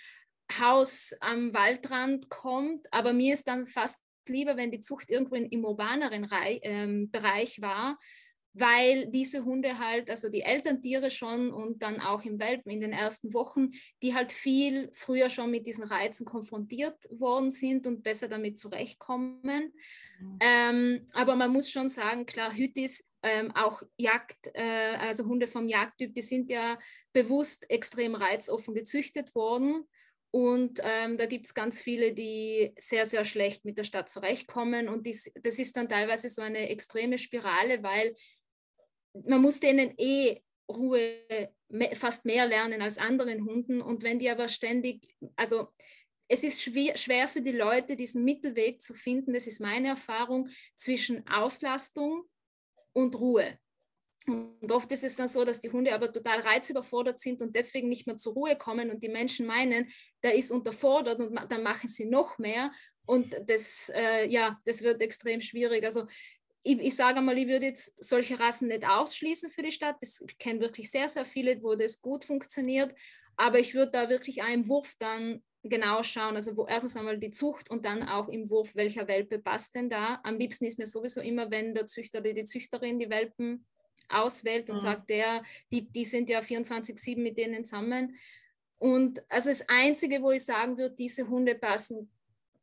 [0.59, 2.91] Haus am Waldrand kommt.
[2.91, 6.27] Aber mir ist dann fast lieber, wenn die Zucht irgendwo im urbaneren
[6.63, 7.97] ähm, Bereich war,
[8.53, 12.91] weil diese Hunde halt, also die Elterntiere schon und dann auch im Welpen in den
[12.91, 18.27] ersten Wochen, die halt viel früher schon mit diesen Reizen konfrontiert worden sind und besser
[18.27, 19.73] damit zurechtkommen.
[20.19, 20.39] Mhm.
[20.41, 25.67] Ähm, aber man muss schon sagen, klar, Hütis, ähm, auch Jagd, äh, also Hunde vom
[25.67, 26.77] Jagdtyp, die sind ja
[27.13, 29.85] bewusst extrem reizoffen gezüchtet worden.
[30.33, 34.87] Und ähm, da gibt es ganz viele, die sehr, sehr schlecht mit der Stadt zurechtkommen.
[34.87, 38.15] Und dies, das ist dann teilweise so eine extreme Spirale, weil
[39.13, 41.49] man muss denen eh Ruhe
[41.93, 43.81] fast mehr lernen als anderen Hunden.
[43.81, 45.69] Und wenn die aber ständig, also
[46.27, 51.27] es ist schwer, für die Leute, diesen Mittelweg zu finden, das ist meine Erfahrung, zwischen
[51.27, 52.23] Auslastung
[52.93, 53.59] und Ruhe.
[54.27, 57.89] Und oft ist es dann so, dass die Hunde aber total reizüberfordert sind und deswegen
[57.89, 59.91] nicht mehr zur Ruhe kommen und die Menschen meinen,
[60.23, 62.71] der ist unterfordert und dann machen sie noch mehr
[63.07, 65.83] und das, äh, ja, das wird extrem schwierig.
[65.83, 66.05] Also
[66.63, 69.97] ich, ich sage mal, ich würde jetzt solche Rassen nicht ausschließen für die Stadt.
[70.01, 72.93] Ich kenne wirklich sehr, sehr viele, wo das gut funktioniert.
[73.35, 76.35] Aber ich würde da wirklich im Wurf dann genau schauen.
[76.35, 79.89] Also wo erstens einmal die Zucht und dann auch im Wurf, welcher Welpe passt denn
[79.89, 80.19] da.
[80.23, 83.65] Am liebsten ist mir sowieso immer, wenn der Züchter oder die Züchterin die Welpen
[84.09, 84.81] auswählt und mhm.
[84.81, 88.17] sagt, der, die, die sind ja 24-7 mit denen zusammen.
[88.77, 92.09] Und also das Einzige, wo ich sagen würde, diese Hunde passen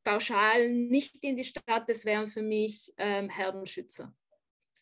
[0.09, 4.15] pauschal nicht in die Stadt, das wären für mich ähm, Herdenschützer.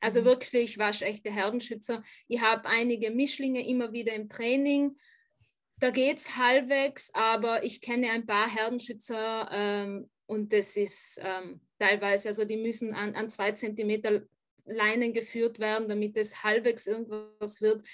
[0.01, 0.27] Also mhm.
[0.27, 2.05] wirklich waschechte Herdenschützer.
[2.29, 4.97] Ich habe einige Mischlinge immer wieder im Training.
[5.81, 11.61] Da geht es halbwegs, aber ich kenne ein paar Herdenschützer ähm, und das ist ähm,
[11.81, 14.23] teilweise, also die müssen an, an zwei Zentimeter
[14.65, 17.85] Leinen geführt werden, damit es halbwegs irgendwas wird.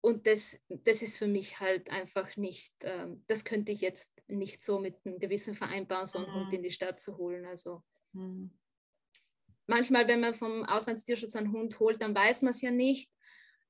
[0.00, 4.62] Und das, das ist für mich halt einfach nicht, ähm, das könnte ich jetzt nicht
[4.62, 6.34] so mit einem gewissen vereinbaren, so einen mhm.
[6.34, 7.46] Hund in die Stadt zu holen.
[7.46, 8.50] Also mhm.
[9.66, 13.10] manchmal, wenn man vom Auslandstierschutz einen Hund holt, dann weiß man es ja nicht.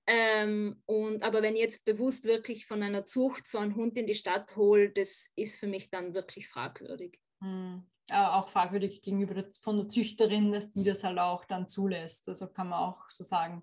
[0.07, 4.15] Ähm, und, aber wenn jetzt bewusst wirklich von einer Zucht so einen Hund in die
[4.15, 7.21] Stadt holt, das ist für mich dann wirklich fragwürdig.
[7.41, 7.87] Mhm.
[8.11, 12.27] Aber auch fragwürdig gegenüber der, von der Züchterin, dass die das halt auch dann zulässt.
[12.29, 13.63] Also kann man auch so sagen.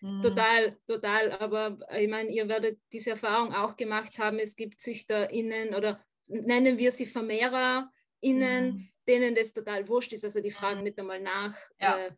[0.00, 0.22] Mhm.
[0.22, 1.32] Total, total.
[1.32, 4.38] Aber ich meine, ihr werdet diese Erfahrung auch gemacht haben.
[4.38, 7.90] Es gibt ZüchterInnen oder nennen wir sie VermehrerInnen,
[8.22, 8.88] mhm.
[9.06, 10.24] denen das total wurscht ist.
[10.24, 11.98] Also die fragen mit einmal nach, ja.
[11.98, 12.10] äh,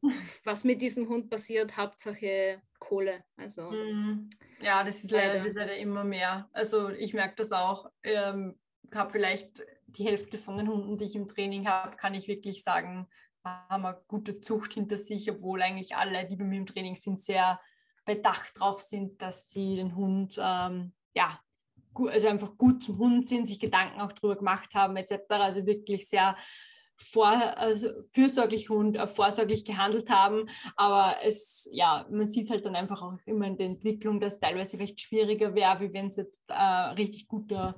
[0.44, 3.24] was mit diesem Hund passiert, Hauptsache Kohle.
[3.36, 4.28] Also, mhm.
[4.60, 6.48] Ja, das ist leider, leider immer mehr.
[6.52, 7.90] Also ich merke das auch.
[8.02, 8.58] Ähm,
[8.92, 12.62] habe vielleicht die Hälfte von den Hunden, die ich im Training habe, kann ich wirklich
[12.62, 13.08] sagen,
[13.44, 17.20] haben eine gute Zucht hinter sich, obwohl eigentlich alle, die bei mir im Training sind,
[17.20, 17.60] sehr
[18.04, 21.40] bedacht drauf sind, dass sie den Hund ähm, ja,
[21.94, 25.20] also einfach gut zum Hund sind, sich Gedanken auch darüber gemacht haben, etc.
[25.28, 26.36] Also wirklich sehr
[26.96, 30.48] vor, also fürsorglich Hund, äh, vorsorglich gehandelt haben.
[30.76, 34.34] Aber es, ja, man sieht es halt dann einfach auch immer in der Entwicklung, dass
[34.34, 37.74] es teilweise recht schwieriger wäre, wie wenn es jetzt äh, richtig guter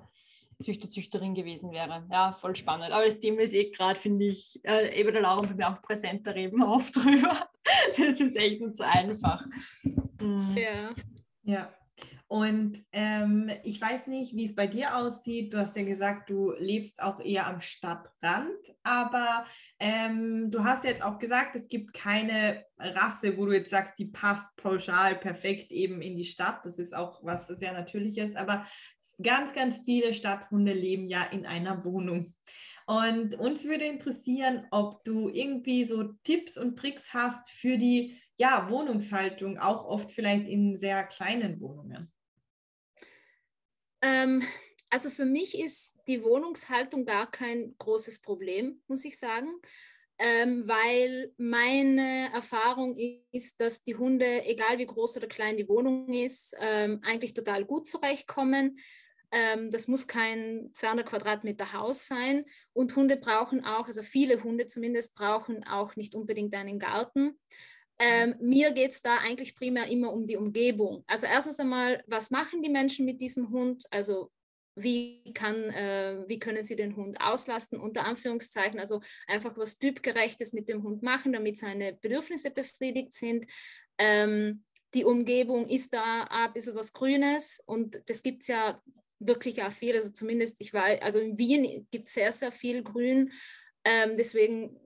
[0.61, 2.07] Züchter, Züchterin gewesen wäre.
[2.11, 2.92] Ja, voll spannend.
[2.92, 5.68] Aber das Thema ist eh gerade, finde ich, äh, eben der Laura und bei mir
[5.68, 7.37] auch präsent, da reden wir oft drüber.
[7.96, 9.44] Das ist echt nicht so einfach.
[10.20, 10.57] Mhm.
[10.57, 10.90] Ja.
[11.44, 11.75] Ja.
[12.33, 15.53] Und ähm, ich weiß nicht, wie es bei dir aussieht.
[15.53, 19.45] Du hast ja gesagt, du lebst auch eher am Stadtrand, aber
[19.79, 24.07] ähm, du hast jetzt auch gesagt, es gibt keine Rasse, wo du jetzt sagst, die
[24.07, 26.64] passt pauschal perfekt eben in die Stadt.
[26.64, 28.64] Das ist auch was sehr Natürliches, aber
[29.23, 32.27] ganz, ganz viele Stadthunde leben ja in einer Wohnung.
[32.87, 38.71] Und uns würde interessieren, ob du irgendwie so Tipps und Tricks hast für die ja,
[38.71, 42.11] Wohnungshaltung, auch oft vielleicht in sehr kleinen Wohnungen.
[44.02, 44.42] Ähm,
[44.90, 49.48] also für mich ist die Wohnungshaltung gar kein großes Problem, muss ich sagen.
[50.18, 52.96] Ähm, weil meine Erfahrung
[53.32, 57.64] ist, dass die Hunde, egal wie groß oder klein die Wohnung ist, ähm, eigentlich total
[57.64, 58.78] gut zurechtkommen.
[59.32, 62.44] Ähm, das muss kein 200 Quadratmeter Haus sein.
[62.74, 67.40] Und Hunde brauchen auch, also viele Hunde zumindest, brauchen auch nicht unbedingt einen Garten.
[68.04, 71.04] Ähm, mir geht es da eigentlich primär immer um die Umgebung.
[71.06, 73.84] Also erstens einmal, was machen die Menschen mit diesem Hund?
[73.92, 74.32] Also
[74.74, 80.52] wie, kann, äh, wie können sie den Hund auslasten, unter Anführungszeichen, also einfach was Typgerechtes
[80.52, 83.46] mit dem Hund machen, damit seine Bedürfnisse befriedigt sind.
[83.98, 88.82] Ähm, die Umgebung ist da ein bisschen was Grünes und das gibt es ja
[89.20, 92.82] wirklich auch viel, also zumindest ich weiß, also in Wien gibt es sehr, sehr viel
[92.82, 93.30] Grün.
[93.84, 94.76] Ähm, deswegen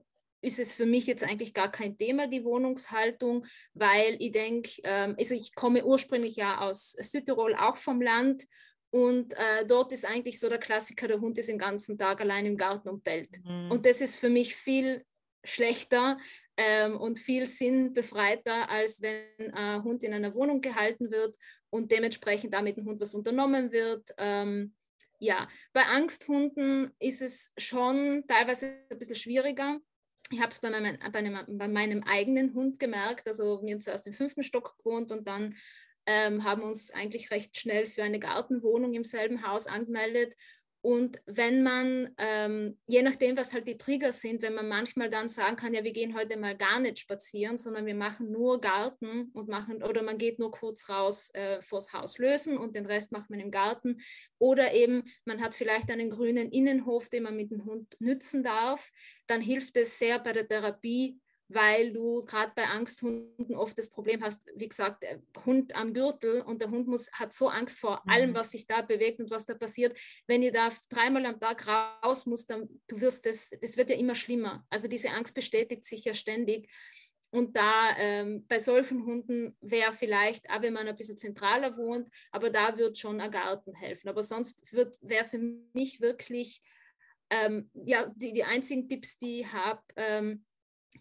[0.47, 5.15] ist es für mich jetzt eigentlich gar kein Thema, die Wohnungshaltung, weil ich denke, ähm,
[5.19, 8.45] also ich komme ursprünglich ja aus Südtirol, auch vom Land.
[8.89, 12.45] Und äh, dort ist eigentlich so der Klassiker, der Hund ist den ganzen Tag allein
[12.45, 13.43] im Garten und bellt.
[13.43, 13.69] Mhm.
[13.69, 15.05] Und das ist für mich viel
[15.43, 16.17] schlechter
[16.55, 21.35] ähm, und viel sinnbefreiter, als wenn ein Hund in einer Wohnung gehalten wird
[21.69, 24.09] und dementsprechend damit dem Hund was unternommen wird.
[24.17, 24.73] Ähm,
[25.19, 29.79] ja, bei Angsthunden ist es schon teilweise ein bisschen schwieriger.
[30.29, 33.27] Ich habe es bei, meinem, bei, bei meinem eigenen Hund gemerkt.
[33.27, 35.55] Also wir haben zuerst im fünften Stock gewohnt und dann
[36.05, 40.35] ähm, haben uns eigentlich recht schnell für eine Gartenwohnung im selben Haus angemeldet.
[40.81, 45.27] Und wenn man, ähm, je nachdem, was halt die Trigger sind, wenn man manchmal dann
[45.27, 49.31] sagen kann, ja, wir gehen heute mal gar nicht spazieren, sondern wir machen nur Garten
[49.33, 53.11] und machen, oder man geht nur kurz raus äh, vors Haus lösen und den Rest
[53.11, 53.97] macht man im Garten.
[54.37, 58.91] Oder eben, man hat vielleicht einen grünen Innenhof, den man mit dem Hund nützen darf,
[59.25, 64.21] dann hilft es sehr bei der Therapie, weil du gerade bei Angsthunden oft das Problem
[64.21, 65.05] hast, wie gesagt,
[65.45, 68.11] Hund am Gürtel und der Hund muss, hat so Angst vor mhm.
[68.11, 69.97] allem, was sich da bewegt und was da passiert.
[70.27, 73.95] Wenn ihr da dreimal am Tag raus musst, dann du wirst das, das wird ja
[73.95, 74.65] immer schlimmer.
[74.69, 76.69] Also diese Angst bestätigt sich ja ständig.
[77.29, 82.09] Und da ähm, bei solchen Hunden wäre vielleicht, auch wenn man ein bisschen zentraler wohnt,
[82.31, 84.07] aber da wird schon ein Garten helfen.
[84.07, 85.37] Aber sonst wäre für
[85.73, 86.61] mich wirklich,
[87.29, 90.45] ähm, ja, die, die einzigen Tipps, die ich habe, ähm,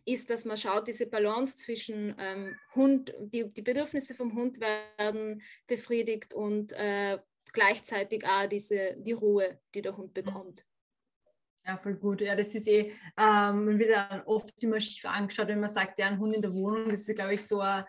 [0.05, 5.43] ist, dass man schaut, diese Balance zwischen ähm, Hund, die, die Bedürfnisse vom Hund werden
[5.67, 7.19] befriedigt und äh,
[7.53, 10.65] gleichzeitig auch diese, die Ruhe, die der Hund bekommt.
[11.67, 12.21] Ja, voll gut.
[12.21, 15.99] Ja, das ist eh, ähm, man wird dann oft immer schief angeschaut, wenn man sagt,
[15.99, 17.85] ja, ein Hund in der Wohnung, das ist, glaube ich, so ein,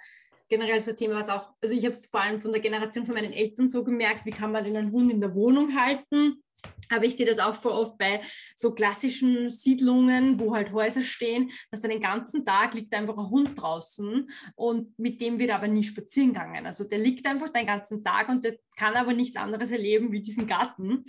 [0.50, 3.06] generell so ein Thema, was auch, also ich habe es vor allem von der Generation
[3.06, 6.42] von meinen Eltern so gemerkt, wie kann man denn einen Hund in der Wohnung halten?
[6.90, 8.22] Aber ich sehe das auch voll oft bei
[8.56, 13.30] so klassischen Siedlungen, wo halt Häuser stehen, dass dann den ganzen Tag liegt einfach ein
[13.30, 16.66] Hund draußen und mit dem wird aber nie spazieren gegangen.
[16.66, 20.22] Also der liegt einfach den ganzen Tag und der kann aber nichts anderes erleben wie
[20.22, 21.04] diesen Garten.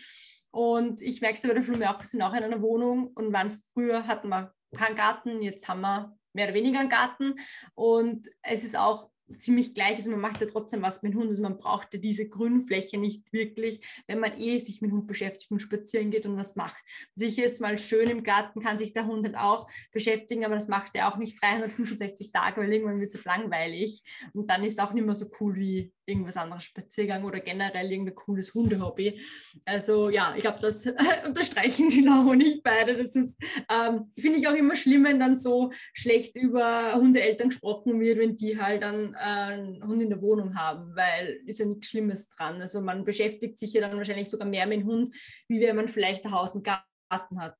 [0.50, 3.32] Und ich merke es bei der Flume auch, wir sind auch in einer Wohnung und
[3.32, 7.34] waren früher hatten wir keinen Garten, jetzt haben wir mehr oder weniger einen Garten.
[7.74, 10.08] Und es ist auch ziemlich gleich ist.
[10.08, 11.28] Man macht ja trotzdem was mit dem Hund.
[11.28, 15.06] Also man braucht ja diese Grünfläche nicht wirklich, wenn man eh sich mit dem Hund
[15.06, 16.78] beschäftigt und spazieren geht und was macht.
[17.14, 20.68] Sicher ist mal schön im Garten, kann sich der Hund dann auch beschäftigen, aber das
[20.68, 24.02] macht er auch nicht 365 Tage, weil irgendwann wird es langweilig.
[24.32, 27.90] Und dann ist es auch nicht mehr so cool wie irgendwas anderes, Spaziergang oder generell
[27.90, 29.20] irgendein cooles Hundehobby.
[29.64, 30.86] Also ja, ich glaube, das
[31.26, 32.96] unterstreichen Sie und ich beide.
[32.96, 33.38] Das ist,
[33.70, 38.36] ähm, finde ich auch immer schlimm, wenn dann so schlecht über Hundeeltern gesprochen wird, wenn
[38.36, 42.60] die halt dann einen Hund in der Wohnung haben, weil ist ja nichts Schlimmes dran.
[42.60, 45.14] Also man beschäftigt sich ja dann wahrscheinlich sogar mehr mit dem Hund,
[45.48, 47.56] wie wenn man vielleicht ein Haus mit Garten hat.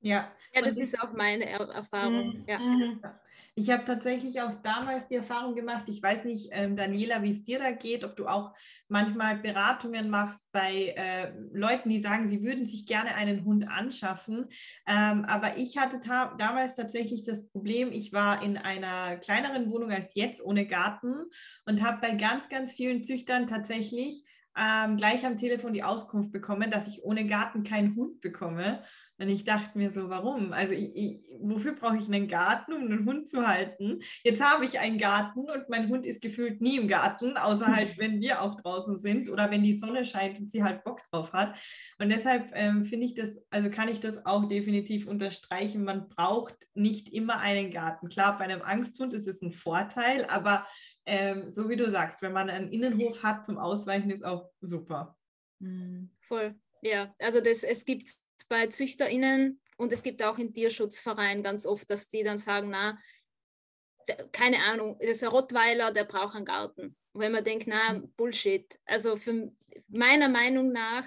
[0.00, 2.38] Ja, ja das ist auch meine Erfahrung.
[2.40, 2.44] Mhm.
[2.46, 3.20] Ja.
[3.58, 7.42] Ich habe tatsächlich auch damals die Erfahrung gemacht, ich weiß nicht, ähm, Daniela, wie es
[7.42, 8.52] dir da geht, ob du auch
[8.88, 14.48] manchmal Beratungen machst bei äh, Leuten, die sagen, sie würden sich gerne einen Hund anschaffen.
[14.86, 19.90] Ähm, aber ich hatte ta damals tatsächlich das Problem, ich war in einer kleineren Wohnung
[19.90, 21.14] als jetzt, ohne Garten
[21.64, 24.22] und habe bei ganz, ganz vielen Züchtern tatsächlich
[24.54, 28.82] ähm, gleich am Telefon die Auskunft bekommen, dass ich ohne Garten keinen Hund bekomme.
[29.18, 30.52] Und ich dachte mir so, warum?
[30.52, 34.00] Also ich, ich, wofür brauche ich einen Garten, um einen Hund zu halten?
[34.22, 37.96] Jetzt habe ich einen Garten und mein Hund ist gefühlt nie im Garten, außer halt,
[37.98, 41.32] wenn wir auch draußen sind oder wenn die Sonne scheint und sie halt Bock drauf
[41.32, 41.58] hat.
[41.98, 45.84] Und deshalb ähm, finde ich das, also kann ich das auch definitiv unterstreichen.
[45.84, 48.08] Man braucht nicht immer einen Garten.
[48.08, 50.66] Klar, bei einem Angsthund ist es ein Vorteil, aber
[51.06, 55.16] ähm, so wie du sagst, wenn man einen Innenhof hat zum Ausweichen, ist auch super.
[55.58, 56.10] Mhm.
[56.20, 56.54] Voll.
[56.82, 58.10] Ja, also das, es gibt
[58.48, 62.98] bei ZüchterInnen und es gibt auch in Tierschutzvereinen ganz oft, dass die dann sagen, na,
[64.32, 66.96] keine Ahnung, das ist ein Rottweiler, der braucht einen Garten.
[67.12, 68.12] Und wenn man denkt, na, mhm.
[68.12, 68.78] Bullshit.
[68.84, 69.52] Also für
[69.88, 71.04] meiner Meinung nach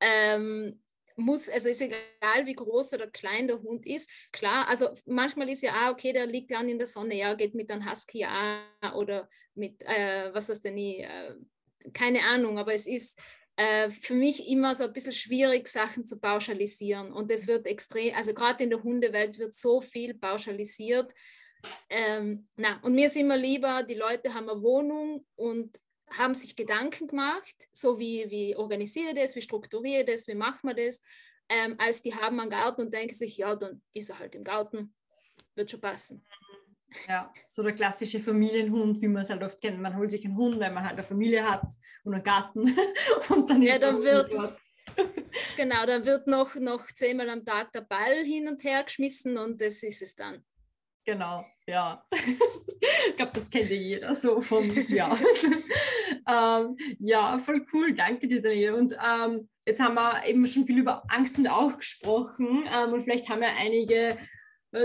[0.00, 0.82] ähm,
[1.16, 5.62] muss, also ist egal, wie groß oder klein der Hund ist, klar, also manchmal ist
[5.62, 8.64] ja, ah, okay, der liegt dann in der Sonne, ja, geht mit einem Husky ja,
[8.94, 11.34] oder mit, äh, was ist denn nie, äh,
[11.92, 13.18] keine Ahnung, aber es ist,
[13.56, 17.12] äh, für mich immer so ein bisschen schwierig, Sachen zu pauschalisieren.
[17.12, 21.12] Und es wird extrem, also gerade in der Hundewelt wird so viel pauschalisiert.
[21.88, 25.78] Ähm, na, und mir ist immer lieber, die Leute haben eine Wohnung und
[26.10, 30.68] haben sich Gedanken gemacht, so wie, wie organisiere das, wie strukturiere ich das, wie machen
[30.68, 31.00] wir das,
[31.48, 34.44] ähm, als die haben einen Garten und denken sich, ja, dann ist er halt im
[34.44, 34.94] Garten,
[35.54, 36.24] wird schon passen.
[37.08, 39.80] Ja, so der klassische Familienhund, wie man es halt oft kennt.
[39.80, 41.66] Man holt sich einen Hund, weil man halt eine Familie hat
[42.04, 42.60] und einen Garten.
[43.28, 44.34] und dann ja, dann wird,
[45.56, 49.60] genau, dann wird noch, noch zehnmal am Tag der Ball hin und her geschmissen und
[49.60, 50.44] das ist es dann.
[51.04, 52.06] Genau, ja.
[52.12, 55.14] ich glaube, das kennt ja jeder so vom, ja.
[56.28, 58.78] ähm, ja, voll cool, danke dir, Daniela.
[58.78, 63.02] Und ähm, jetzt haben wir eben schon viel über Angst und auch gesprochen ähm, und
[63.02, 64.16] vielleicht haben ja einige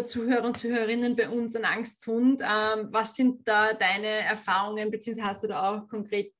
[0.05, 2.41] Zuhörer und Zuhörerinnen bei uns einen Angsthund.
[2.41, 6.31] Ähm, was sind da deine Erfahrungen, beziehungsweise hast du da auch konkrete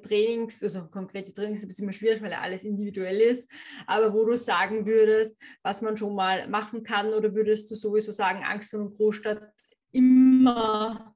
[0.00, 3.48] Trainings, also konkrete Trainings ist bisschen schwierig, weil ja alles individuell ist,
[3.86, 8.10] aber wo du sagen würdest, was man schon mal machen kann oder würdest du sowieso
[8.10, 9.52] sagen, Angst und Großstadt
[9.92, 11.14] immer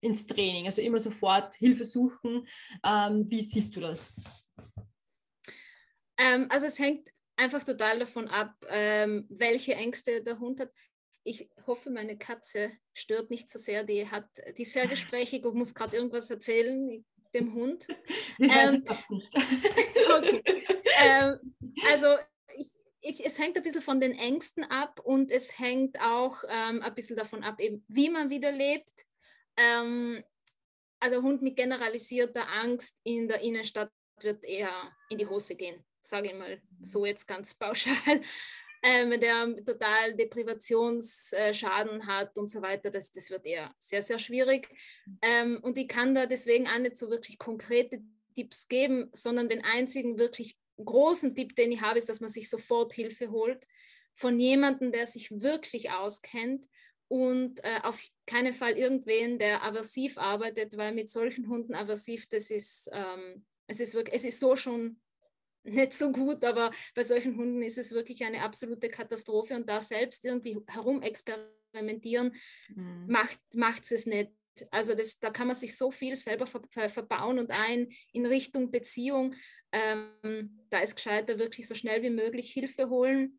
[0.00, 2.48] ins Training, also immer sofort Hilfe suchen.
[2.84, 4.14] Ähm, wie siehst du das?
[6.16, 10.72] Ähm, also es hängt einfach total davon ab, ähm, welche Ängste der Hund hat.
[11.24, 13.84] Ich hoffe, meine Katze stört nicht so sehr.
[13.84, 17.86] Die hat, die ist sehr gesprächig und muss gerade irgendwas erzählen dem Hund.
[18.38, 19.34] ähm, das nicht.
[20.16, 20.42] okay.
[21.04, 21.54] Ähm,
[21.90, 22.16] also
[22.56, 26.82] ich, ich, es hängt ein bisschen von den Ängsten ab und es hängt auch ähm,
[26.82, 29.06] ein bisschen davon ab, eben, wie man wieder lebt.
[29.56, 30.24] Ähm,
[31.00, 34.72] also Hund mit generalisierter Angst in der Innenstadt wird eher
[35.10, 37.94] in die Hose gehen sage ich mal so jetzt ganz pauschal,
[38.82, 44.68] ähm, der total Deprivationsschaden hat und so weiter, das, das wird eher sehr, sehr schwierig.
[45.22, 48.02] Ähm, und ich kann da deswegen auch nicht so wirklich konkrete
[48.34, 52.48] Tipps geben, sondern den einzigen wirklich großen Tipp, den ich habe, ist, dass man sich
[52.48, 53.66] sofort Hilfe holt
[54.14, 56.66] von jemandem, der sich wirklich auskennt
[57.08, 62.50] und äh, auf keinen Fall irgendwen, der aversiv arbeitet, weil mit solchen Hunden aversiv, das
[62.50, 65.00] ist, ähm, es ist wirklich, es ist so schon
[65.72, 69.80] nicht so gut, aber bei solchen Hunden ist es wirklich eine absolute Katastrophe und da
[69.80, 72.34] selbst irgendwie herumexperimentieren
[72.74, 73.06] mhm.
[73.52, 74.30] macht es nicht.
[74.70, 78.26] Also das, da kann man sich so viel selber ver, ver, verbauen und ein in
[78.26, 79.34] Richtung Beziehung.
[79.70, 83.37] Ähm, da ist gescheiter wirklich so schnell wie möglich Hilfe holen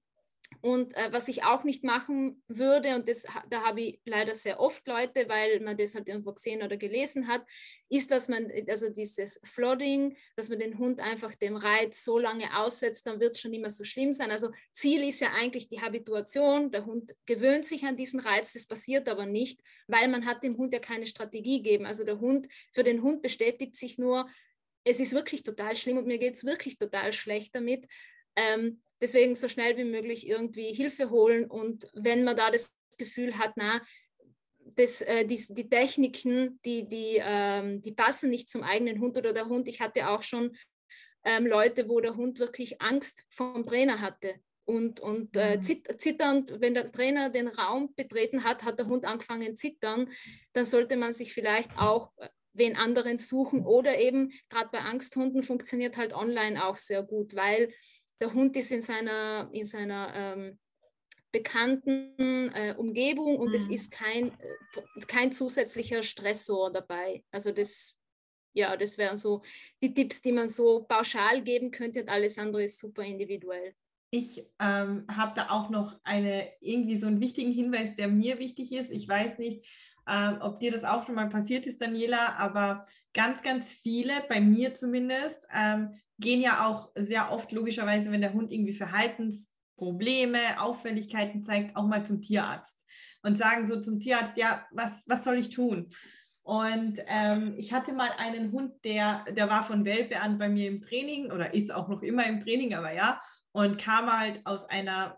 [0.61, 4.59] und äh, was ich auch nicht machen würde, und das, da habe ich leider sehr
[4.59, 7.45] oft Leute, weil man das halt irgendwo gesehen oder gelesen hat,
[7.87, 12.57] ist, dass man, also dieses Flooding, dass man den Hund einfach dem Reiz so lange
[12.57, 14.31] aussetzt, dann wird es schon immer so schlimm sein.
[14.31, 18.67] Also Ziel ist ja eigentlich die Habituation, der Hund gewöhnt sich an diesen Reiz, das
[18.67, 21.85] passiert aber nicht, weil man hat dem Hund ja keine Strategie gegeben.
[21.85, 24.29] Also der Hund, für den Hund bestätigt sich nur,
[24.83, 27.87] es ist wirklich total schlimm und mir geht es wirklich total schlecht damit.
[28.35, 33.37] Ähm, deswegen so schnell wie möglich irgendwie Hilfe holen und wenn man da das Gefühl
[33.37, 33.81] hat, na,
[34.75, 39.33] das, äh, die, die, Techniken, die, die, ähm, die passen nicht zum eigenen Hund oder
[39.33, 39.67] der Hund.
[39.67, 40.55] Ich hatte auch schon
[41.23, 44.35] ähm, Leute, wo der Hund wirklich Angst vom Trainer hatte.
[44.65, 45.63] Und, und äh, mhm.
[45.97, 50.09] zitternd, wenn der Trainer den Raum betreten hat, hat der Hund angefangen zu zittern.
[50.53, 55.41] Dann sollte man sich vielleicht auch äh, wen anderen suchen oder eben gerade bei Angsthunden
[55.41, 57.73] funktioniert halt online auch sehr gut, weil
[58.19, 60.59] der Hund ist in seiner, in seiner ähm,
[61.31, 63.55] bekannten äh, Umgebung und mhm.
[63.55, 67.23] es ist kein, äh, kein zusätzlicher Stressor dabei.
[67.31, 67.95] Also das,
[68.53, 69.43] ja, das wären so
[69.81, 73.75] die Tipps, die man so pauschal geben könnte und alles andere ist super individuell.
[74.11, 78.71] Ich ähm, habe da auch noch eine, irgendwie so einen wichtigen Hinweis, der mir wichtig
[78.71, 78.89] ist.
[78.89, 79.67] Ich weiß nicht,
[80.07, 84.41] ähm, ob dir das auch schon mal passiert ist, Daniela, aber ganz, ganz viele, bei
[84.41, 91.43] mir zumindest, ähm, gehen ja auch sehr oft logischerweise, wenn der Hund irgendwie Verhaltensprobleme, Auffälligkeiten
[91.43, 92.85] zeigt, auch mal zum Tierarzt
[93.23, 95.89] und sagen so zum Tierarzt, ja, was, was soll ich tun?
[96.43, 100.67] Und ähm, ich hatte mal einen Hund, der, der war von Welpe an bei mir
[100.67, 104.65] im Training oder ist auch noch immer im Training, aber ja, und kam halt aus
[104.65, 105.17] einer,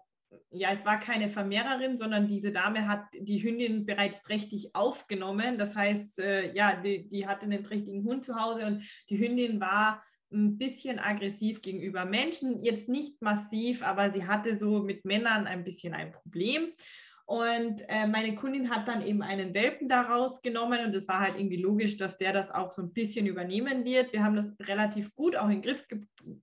[0.50, 5.58] ja, es war keine Vermehrerin, sondern diese Dame hat die Hündin bereits trächtig aufgenommen.
[5.58, 9.62] Das heißt, äh, ja, die, die hatte einen trächtigen Hund zu Hause und die Hündin
[9.62, 15.48] war ein bisschen aggressiv gegenüber Menschen, jetzt nicht massiv, aber sie hatte so mit Männern
[15.48, 16.72] ein bisschen ein Problem.
[17.32, 21.38] Und äh, meine Kundin hat dann eben einen Welpen daraus genommen und es war halt
[21.38, 24.12] irgendwie logisch, dass der das auch so ein bisschen übernehmen wird.
[24.12, 25.86] Wir haben das relativ gut auch in den Griff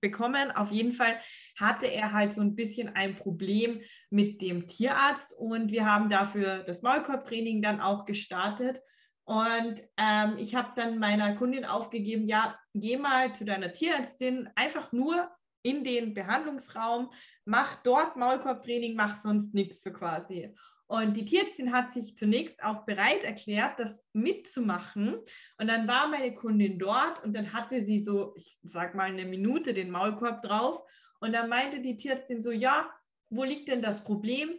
[0.01, 0.49] bekommen.
[0.49, 1.19] Auf jeden Fall
[1.59, 6.63] hatte er halt so ein bisschen ein Problem mit dem Tierarzt und wir haben dafür
[6.63, 8.81] das Maulkorbtraining dann auch gestartet.
[9.29, 14.91] Und ähm, ich habe dann meiner Kundin aufgegeben, ja, geh mal zu deiner Tierärztin, einfach
[14.91, 15.29] nur
[15.61, 17.11] in den Behandlungsraum,
[17.45, 20.55] mach dort Maulkorbtraining, mach sonst nichts so quasi.
[20.87, 25.19] Und die Tierärztin hat sich zunächst auch bereit erklärt, das mitzumachen.
[25.59, 29.25] Und dann war meine Kundin dort und dann hatte sie so, ich sag mal, eine
[29.25, 30.81] Minute den Maulkorb drauf.
[31.19, 32.89] Und dann meinte die Tierärztin so, ja,
[33.29, 34.49] wo liegt denn das Problem?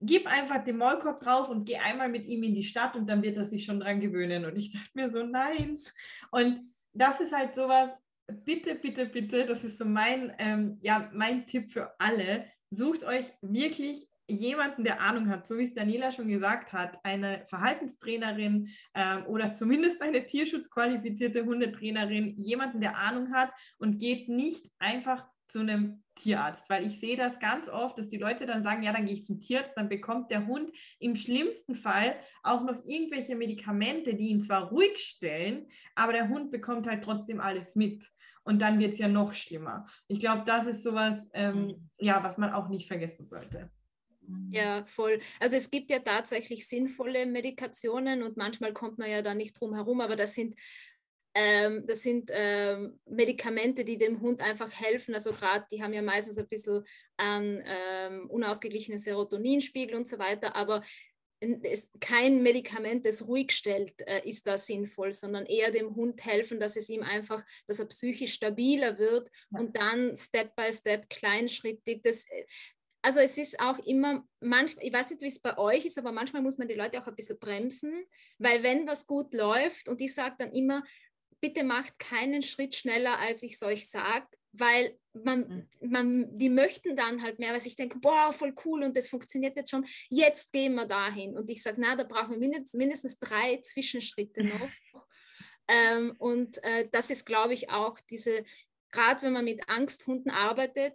[0.00, 3.22] Gib einfach den Maulkorb drauf und geh einmal mit ihm in die Stadt und dann
[3.22, 4.44] wird er sich schon dran gewöhnen.
[4.44, 5.78] Und ich dachte mir so, nein.
[6.30, 7.92] Und das ist halt sowas,
[8.26, 12.46] bitte, bitte, bitte, das ist so mein, ähm, ja, mein Tipp für alle.
[12.70, 17.44] Sucht euch wirklich jemanden, der Ahnung hat, so wie es Daniela schon gesagt hat, eine
[17.46, 25.24] Verhaltenstrainerin ähm, oder zumindest eine tierschutzqualifizierte Hundetrainerin, jemanden, der Ahnung hat und geht nicht einfach
[25.46, 28.92] zu einem Tierarzt, weil ich sehe das ganz oft, dass die Leute dann sagen, ja,
[28.92, 33.36] dann gehe ich zum Tierarzt, dann bekommt der Hund im schlimmsten Fall auch noch irgendwelche
[33.36, 38.10] Medikamente, die ihn zwar ruhig stellen, aber der Hund bekommt halt trotzdem alles mit.
[38.44, 39.86] Und dann wird es ja noch schlimmer.
[40.06, 41.90] Ich glaube, das ist sowas, ähm, mhm.
[41.98, 43.70] ja, was man auch nicht vergessen sollte.
[44.50, 45.20] Ja, voll.
[45.40, 49.74] Also es gibt ja tatsächlich sinnvolle Medikationen und manchmal kommt man ja da nicht drum
[49.74, 50.56] herum, aber das sind,
[51.38, 55.12] ähm, das sind ähm, Medikamente, die dem Hund einfach helfen.
[55.12, 56.82] Also gerade, die haben ja meistens ein bisschen
[57.18, 60.82] an ähm, unausgeglichenen Serotoninspiegel und so weiter, aber
[61.40, 66.58] es, kein Medikament, das ruhig stellt, äh, ist da sinnvoll, sondern eher dem Hund helfen,
[66.58, 69.60] dass es ihm einfach, dass er psychisch stabiler wird ja.
[69.60, 72.00] und dann Step by Step kleinschrittig.
[72.02, 72.46] Das, äh,
[73.02, 76.12] also es ist auch immer, manchmal, ich weiß nicht, wie es bei euch ist, aber
[76.12, 78.06] manchmal muss man die Leute auch ein bisschen bremsen,
[78.38, 80.82] weil wenn was gut läuft und ich sage dann immer,
[81.40, 85.90] bitte macht keinen Schritt schneller, als ich es euch sage, weil man, mhm.
[85.90, 89.56] man, die möchten dann halt mehr, weil ich denke, boah, voll cool und das funktioniert
[89.56, 91.36] jetzt schon, jetzt gehen wir dahin.
[91.36, 94.68] Und ich sage, na, da brauchen wir mindestens, mindestens drei Zwischenschritte noch.
[95.68, 98.44] ähm, und äh, das ist, glaube ich, auch diese,
[98.90, 100.94] gerade wenn man mit Angsthunden arbeitet,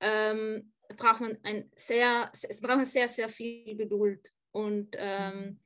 [0.00, 5.60] ähm, braucht man ein sehr, es braucht man sehr, sehr viel Geduld und ähm, mhm.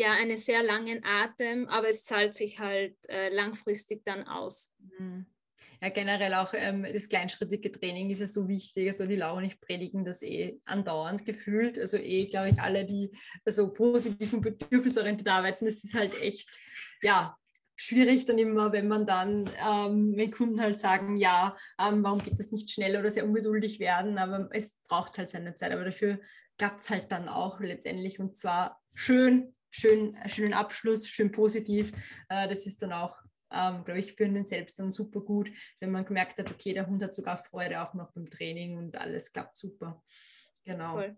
[0.00, 4.74] Ja, einen sehr langen Atem, aber es zahlt sich halt äh, langfristig dann aus.
[4.98, 5.26] Mhm.
[5.82, 8.88] Ja, generell auch ähm, das kleinschrittige Training ist ja so wichtig.
[8.88, 11.78] Also die Laura und ich predigen das eh andauernd gefühlt.
[11.78, 13.10] Also eh, glaube ich, alle, die
[13.44, 16.48] so positiv und bedürfnisorientiert arbeiten, das ist halt echt,
[17.02, 17.36] ja,
[17.76, 22.38] schwierig dann immer, wenn man dann, ähm, wenn Kunden halt sagen, ja, ähm, warum geht
[22.38, 26.20] das nicht schneller oder sehr ungeduldig werden, aber es braucht halt seine Zeit, aber dafür
[26.56, 31.92] klappt es halt dann auch letztendlich und zwar schön, schön, schönen Abschluss, schön positiv.
[32.28, 33.16] Äh, das ist dann auch,
[33.52, 35.50] ähm, glaube ich, für den selbst dann super gut,
[35.80, 38.96] wenn man gemerkt hat, okay, der Hund hat sogar Freude auch noch beim Training und
[38.96, 40.02] alles klappt super.
[40.64, 40.96] Genau.
[40.96, 41.16] Cool.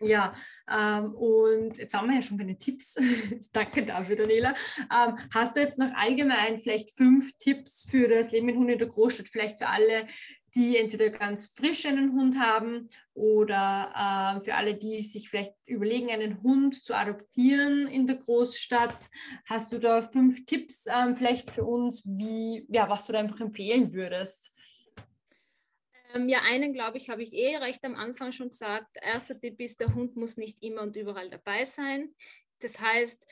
[0.00, 0.34] Ja,
[0.68, 2.96] ähm, und jetzt haben wir ja schon keine Tipps.
[3.52, 4.54] Danke dafür, Daniela.
[4.92, 8.78] Ähm, hast du jetzt noch allgemein vielleicht fünf Tipps für das Leben mit Hund in
[8.78, 9.28] der Großstadt?
[9.28, 10.06] Vielleicht für alle,
[10.54, 16.10] die entweder ganz frisch einen Hund haben oder äh, für alle, die sich vielleicht überlegen,
[16.10, 19.10] einen Hund zu adoptieren in der Großstadt.
[19.46, 23.40] Hast du da fünf Tipps ähm, vielleicht für uns, wie, ja, was du da einfach
[23.40, 24.52] empfehlen würdest?
[26.14, 28.96] Ähm, ja, einen, glaube ich, habe ich eh recht am Anfang schon gesagt.
[29.02, 32.14] Erster Tipp ist, der Hund muss nicht immer und überall dabei sein.
[32.60, 33.26] Das heißt,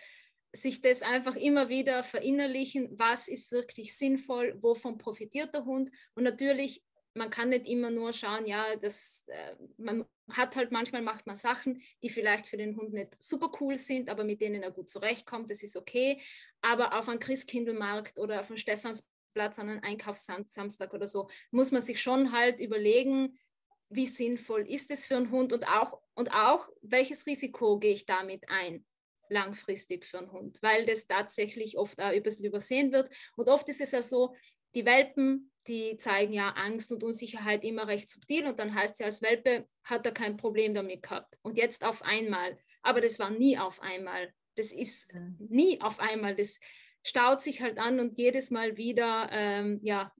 [0.54, 5.90] sich das einfach immer wieder verinnerlichen, was ist wirklich sinnvoll, wovon profitiert der Hund.
[6.14, 6.82] Und natürlich,
[7.14, 11.36] man kann nicht immer nur schauen, ja, das, äh, man hat halt manchmal macht man
[11.36, 14.88] Sachen, die vielleicht für den Hund nicht super cool sind, aber mit denen er gut
[14.88, 16.20] zurechtkommt, das ist okay.
[16.62, 21.70] Aber auf einem Christkindlmarkt oder auf einem Stephans Platz an einem Einkaufssamstag oder so, muss
[21.70, 23.38] man sich schon halt überlegen,
[23.88, 28.06] wie sinnvoll ist es für einen Hund und auch, und auch, welches Risiko gehe ich
[28.06, 28.84] damit ein,
[29.28, 33.10] langfristig für einen Hund, weil das tatsächlich oft auch ein übersehen wird.
[33.36, 34.34] Und oft ist es ja so,
[34.74, 39.04] die Welpen, die zeigen ja Angst und Unsicherheit immer recht subtil und dann heißt sie
[39.04, 41.38] als Welpe, hat er kein Problem damit gehabt.
[41.42, 42.58] Und jetzt auf einmal.
[42.82, 44.32] Aber das war nie auf einmal.
[44.56, 45.08] Das ist
[45.38, 46.34] nie auf einmal.
[46.34, 46.58] Das,
[47.02, 50.12] staut sich halt an und jedes Mal wieder, ähm, ja,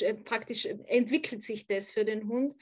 [0.00, 2.54] äh, praktisch entwickelt sich das für den Hund.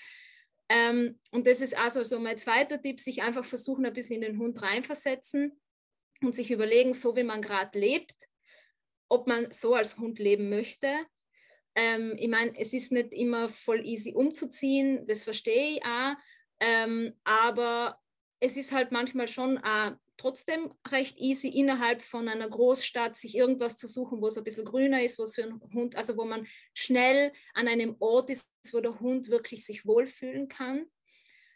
[0.69, 4.33] Ähm, und das ist also so mein zweiter Tipp, sich einfach versuchen, ein bisschen in
[4.33, 5.61] den Hund reinversetzen
[6.21, 8.29] und sich überlegen, so wie man gerade lebt,
[9.09, 10.89] ob man so als Hund leben möchte.
[11.79, 16.15] Ähm, ich meine, es ist nicht immer voll easy umzuziehen, das verstehe ich auch,
[16.59, 18.01] ähm, aber
[18.41, 23.77] es ist halt manchmal schon auch trotzdem recht easy innerhalb von einer Großstadt sich irgendwas
[23.77, 26.25] zu suchen, wo es ein bisschen grüner ist, wo es für einen Hund, also wo
[26.25, 30.87] man schnell an einem Ort ist, wo der Hund wirklich sich wohlfühlen kann.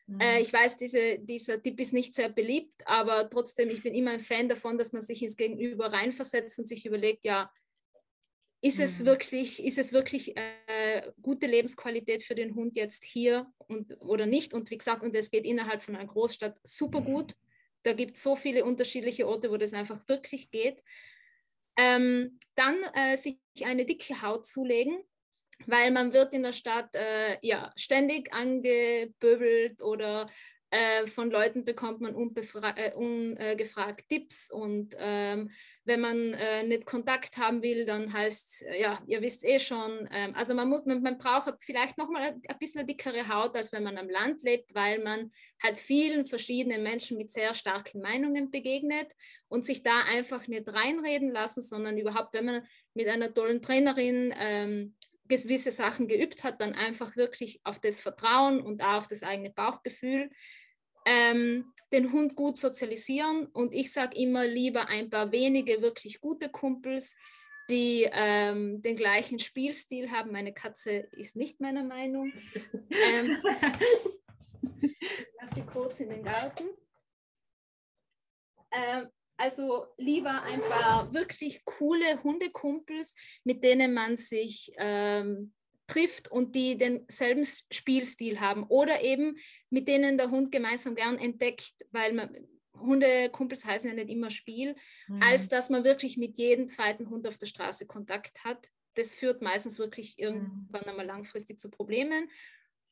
[0.06, 0.20] Mhm.
[0.20, 4.12] Äh, ich weiß, diese, dieser Tipp ist nicht sehr beliebt, aber trotzdem, ich bin immer
[4.12, 7.50] ein Fan davon, dass man sich ins Gegenüber reinversetzt und sich überlegt, ja,
[8.62, 8.84] ist mhm.
[8.84, 14.24] es wirklich, ist es wirklich äh, gute Lebensqualität für den Hund jetzt hier und, oder
[14.24, 14.54] nicht?
[14.54, 17.04] Und wie gesagt, und es geht innerhalb von einer Großstadt super mhm.
[17.04, 17.36] gut.
[17.82, 20.80] da gibt es so viele unterschiedliche Orte, wo das einfach wirklich geht.
[21.76, 25.02] Ähm, dann äh, sich eine dicke Haut zulegen,
[25.66, 30.30] weil man wird in der Stadt äh, ja, ständig angeböbelt oder
[30.72, 35.50] äh, von Leuten bekommt man äh, ungefragt Tipps und ähm,
[35.84, 40.34] wenn man äh, nicht Kontakt haben will, dann heißt ja, ihr wisst eh schon, ähm,
[40.34, 43.98] also man, muss, man, man braucht vielleicht nochmal ein, bisschen dickere Haut, als wenn man
[43.98, 45.30] am Land lebt, weil man
[45.62, 49.12] halt vielen verschiedenen Menschen mit sehr starken Meinungen begegnet
[49.48, 54.32] und sich da einfach nicht reinreden lassen, sondern überhaupt, wenn man mit einer tollen Trainerin
[54.38, 54.94] ähm,
[55.28, 59.50] gewisse Sachen geübt hat, dann einfach wirklich auf das Vertrauen und auch auf das eigene
[59.50, 60.30] Bauchgefühl
[61.06, 63.46] ähm, den Hund gut sozialisieren.
[63.46, 67.16] Und ich sage immer lieber ein paar wenige wirklich gute Kumpels,
[67.70, 70.32] die ähm, den gleichen Spielstil haben.
[70.32, 72.32] Meine Katze ist nicht meiner Meinung.
[72.90, 73.36] ähm,
[75.40, 76.64] lass sie kurz in den Garten.
[78.72, 85.52] Ähm, also lieber ein paar wirklich coole Hundekumpels, mit denen man sich ähm,
[85.92, 89.36] trifft und die denselben Spielstil haben oder eben
[89.70, 92.34] mit denen der Hund gemeinsam gern entdeckt, weil man
[92.74, 94.74] Hundekumpels heißen ja nicht immer Spiel,
[95.06, 95.22] mhm.
[95.22, 98.68] als dass man wirklich mit jedem zweiten Hund auf der Straße Kontakt hat.
[98.94, 102.30] Das führt meistens wirklich irgendwann einmal langfristig zu Problemen.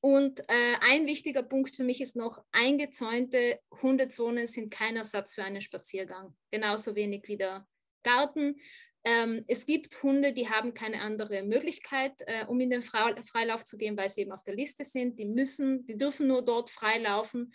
[0.02, 5.44] Und äh, ein wichtiger Punkt für mich ist noch, eingezäunte Hundezonen sind kein Ersatz für
[5.44, 6.34] einen Spaziergang.
[6.50, 7.66] Genauso wenig wie der
[8.02, 8.56] Garten.
[9.04, 13.78] Ähm, es gibt Hunde, die haben keine andere Möglichkeit, äh, um in den Freilauf zu
[13.78, 15.18] gehen, weil sie eben auf der Liste sind.
[15.18, 17.54] Die müssen, die dürfen nur dort freilaufen.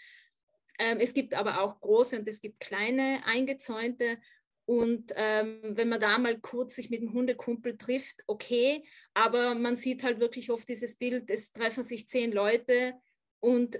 [0.79, 4.17] Ähm, es gibt aber auch große und es gibt kleine eingezäunte.
[4.65, 8.83] Und ähm, wenn man da mal kurz sich mit einem Hundekumpel trifft, okay,
[9.13, 12.95] aber man sieht halt wirklich oft dieses Bild, es treffen sich zehn Leute
[13.39, 13.79] und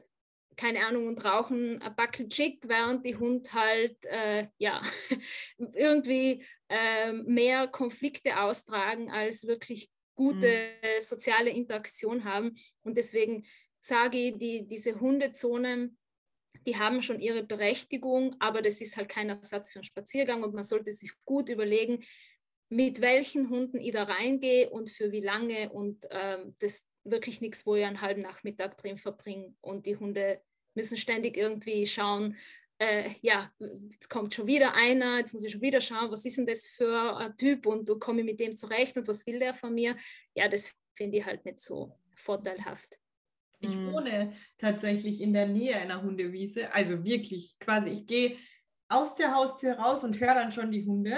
[0.55, 4.81] keine Ahnung, und rauchen ein Backel Chick, während die Hund halt, äh, ja,
[5.57, 11.01] irgendwie äh, mehr Konflikte austragen, als wirklich gute mhm.
[11.01, 12.55] soziale Interaktion haben.
[12.83, 13.45] Und deswegen
[13.79, 15.97] sage ich, die, diese Hundezonen,
[16.65, 20.55] die haben schon ihre Berechtigung, aber das ist halt kein Ersatz für einen Spaziergang und
[20.55, 22.03] man sollte sich gut überlegen,
[22.69, 27.65] mit welchen Hunden ich da reingehe und für wie lange und ähm, das wirklich nichts,
[27.65, 30.41] wo ich einen halben Nachmittag drin verbringe und die Hunde
[30.73, 32.35] müssen ständig irgendwie schauen,
[32.77, 33.51] äh, ja,
[33.89, 36.65] jetzt kommt schon wieder einer, jetzt muss ich schon wieder schauen, was ist denn das
[36.65, 39.95] für ein Typ und komme ich mit dem zurecht und was will der von mir?
[40.33, 42.97] Ja, das finde ich halt nicht so vorteilhaft.
[43.61, 43.93] Ich mhm.
[43.93, 48.37] wohne tatsächlich in der Nähe einer Hundewiese, also wirklich quasi, ich gehe
[48.89, 51.17] aus der Haustür raus und höre dann schon die Hunde.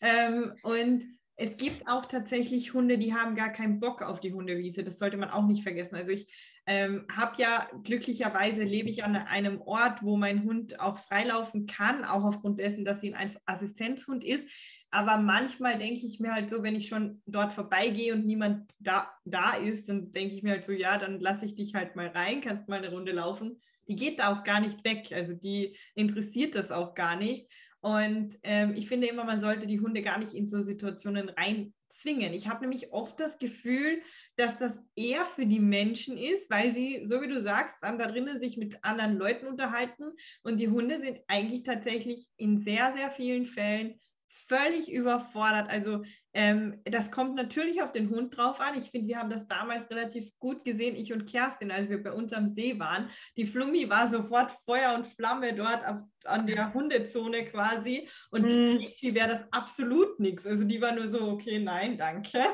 [0.00, 4.82] Ähm, und es gibt auch tatsächlich Hunde, die haben gar keinen Bock auf die Hundewiese.
[4.82, 5.94] Das sollte man auch nicht vergessen.
[5.94, 6.26] Also ich
[6.66, 12.04] ähm, habe ja glücklicherweise lebe ich an einem Ort, wo mein Hund auch freilaufen kann,
[12.04, 14.48] auch aufgrund dessen, dass sie ein Assistenzhund ist.
[14.90, 19.10] Aber manchmal denke ich mir halt so, wenn ich schon dort vorbeigehe und niemand da,
[19.26, 22.08] da ist, dann denke ich mir halt so, ja, dann lasse ich dich halt mal
[22.08, 23.60] rein, kannst mal eine Runde laufen.
[23.88, 25.12] Die geht da auch gar nicht weg.
[25.12, 27.46] Also die interessiert das auch gar nicht.
[27.86, 31.72] Und ähm, ich finde immer, man sollte die Hunde gar nicht in so Situationen rein
[31.88, 32.34] zwingen.
[32.34, 34.02] Ich habe nämlich oft das Gefühl,
[34.34, 38.40] dass das eher für die Menschen ist, weil sie, so wie du sagst, da drinnen
[38.40, 40.02] sich mit anderen Leuten unterhalten
[40.42, 44.00] und die Hunde sind eigentlich tatsächlich in sehr, sehr vielen Fällen
[44.48, 45.68] völlig überfordert.
[45.70, 48.76] Also ähm, das kommt natürlich auf den Hund drauf an.
[48.76, 52.12] Ich finde, wir haben das damals relativ gut gesehen, ich und Kerstin, als wir bei
[52.12, 53.08] uns am See waren.
[53.38, 58.06] Die Flummi war sofort Feuer und Flamme dort auf, an der Hundezone quasi.
[58.30, 58.84] Und mm.
[59.00, 60.46] die wäre das absolut nichts.
[60.46, 62.44] Also die war nur so, okay, nein, danke.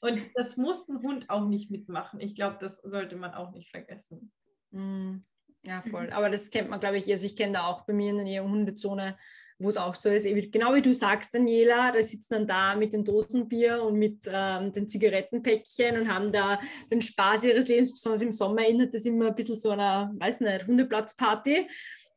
[0.00, 2.20] Und das muss ein Hund auch nicht mitmachen.
[2.20, 4.30] Ich glaube, das sollte man auch nicht vergessen.
[4.70, 5.16] Mm.
[5.64, 6.10] Ja, voll.
[6.10, 8.24] Aber das kennt man, glaube ich, also ich kenne da auch bei mir in der
[8.24, 9.16] Nähe Hundezone
[9.62, 12.92] wo es auch so ist, genau wie du sagst, Daniela, da sitzen dann da mit
[12.92, 16.60] dem Dosenbier und mit ähm, den Zigarettenpäckchen und haben da
[16.90, 20.40] den Spaß ihres Lebens, besonders im Sommer erinnert das immer ein bisschen so einer, weiß
[20.40, 21.68] nicht, Hundeplatzparty.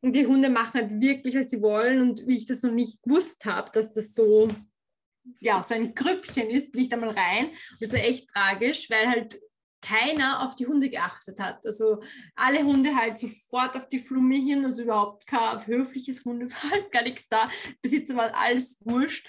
[0.02, 2.00] Und die Hunde machen halt wirklich, was sie wollen.
[2.00, 4.48] Und wie ich das noch nicht gewusst habe, dass das so,
[5.40, 7.46] ja, so ein Krüppchen ist, bin ich da mal rein.
[7.46, 9.40] Und das war echt tragisch, weil halt
[9.86, 11.64] keiner auf die Hunde geachtet hat.
[11.64, 12.02] Also
[12.34, 17.28] alle Hunde halt sofort auf die Flumme hin, also überhaupt kein höfliches Hundeverhalten, gar nichts
[17.28, 17.48] da.
[17.82, 19.28] Besitzer war alles wurscht.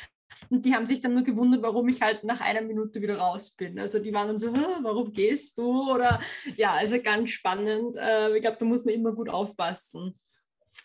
[0.50, 3.52] Und die haben sich dann nur gewundert, warum ich halt nach einer Minute wieder raus
[3.52, 3.80] bin.
[3.80, 5.92] Also die waren dann so, warum gehst du?
[5.92, 6.20] Oder
[6.58, 7.98] ja, also ganz spannend.
[7.98, 10.20] Äh, ich glaube, da muss man immer gut aufpassen.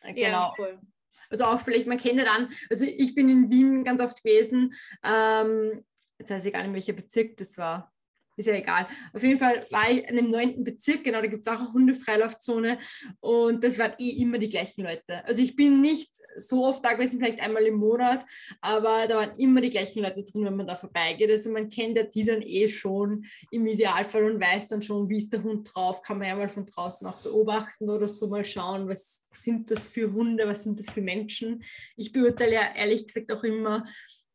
[0.03, 0.17] Genau.
[0.17, 0.81] Ja, voll.
[1.29, 4.75] Also auch vielleicht, man kennt ja dann, also ich bin in Wien ganz oft gewesen,
[5.03, 5.85] ähm,
[6.19, 7.92] jetzt weiß ich gar nicht, welcher Bezirk das war
[8.37, 8.87] ist ja egal.
[9.13, 11.73] Auf jeden Fall war ich in dem neunten Bezirk, genau, da gibt es auch eine
[11.73, 12.79] Hundefreilaufzone
[13.21, 15.25] und das waren eh immer die gleichen Leute.
[15.27, 18.25] Also ich bin nicht so oft da gewesen, vielleicht einmal im Monat,
[18.61, 21.31] aber da waren immer die gleichen Leute drin, wenn man da vorbeigeht.
[21.31, 25.19] Also man kennt ja die dann eh schon im Idealfall und weiß dann schon, wie
[25.19, 28.45] ist der Hund drauf, kann man ja mal von draußen auch beobachten oder so mal
[28.45, 31.63] schauen, was sind das für Hunde, was sind das für Menschen.
[31.97, 33.85] Ich beurteile ja ehrlich gesagt auch immer,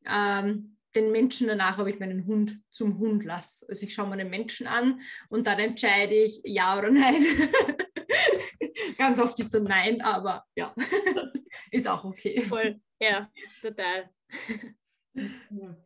[0.06, 3.66] ähm, den Menschen danach, ob ich meinen Hund zum Hund lasse.
[3.70, 7.24] Also ich schaue mir den Menschen an und dann entscheide ich ja oder nein.
[8.98, 10.74] Ganz oft ist dann nein, aber ja,
[11.72, 12.42] ist auch okay.
[12.42, 13.30] Voll, ja,
[13.62, 14.10] total.
[15.14, 15.78] Ja.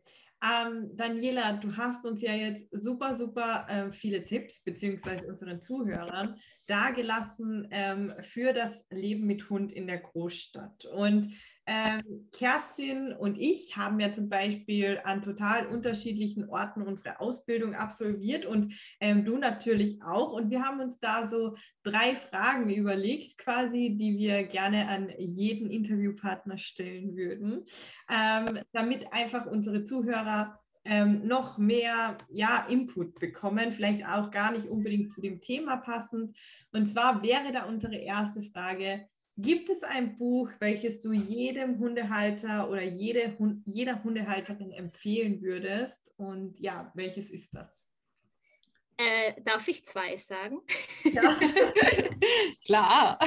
[0.42, 6.36] Ähm, Daniela, du hast uns ja jetzt super, super äh, viele Tipps, beziehungsweise unseren Zuhörern,
[6.66, 10.84] dargelassen ähm, für das Leben mit Hund in der Großstadt.
[10.86, 11.28] Und
[11.66, 18.46] ähm, Kerstin und ich haben ja zum Beispiel an total unterschiedlichen Orten unsere Ausbildung absolviert
[18.46, 20.32] und ähm, du natürlich auch.
[20.32, 21.54] Und wir haben uns da so
[21.84, 27.64] drei Fragen überlegt, quasi, die wir gerne an jeden Interviewpartner stellen würden,
[28.10, 34.66] ähm, damit einfach unsere Zuhörer ähm, noch mehr ja, Input bekommen, vielleicht auch gar nicht
[34.66, 36.36] unbedingt zu dem Thema passend.
[36.72, 39.06] Und zwar wäre da unsere erste Frage,
[39.38, 46.12] Gibt es ein Buch, welches du jedem Hundehalter oder jede, jeder Hundehalterin empfehlen würdest?
[46.18, 47.82] Und ja, welches ist das?
[48.98, 50.60] Äh, darf ich zwei sagen?
[51.04, 51.38] Ja,
[52.66, 53.18] klar.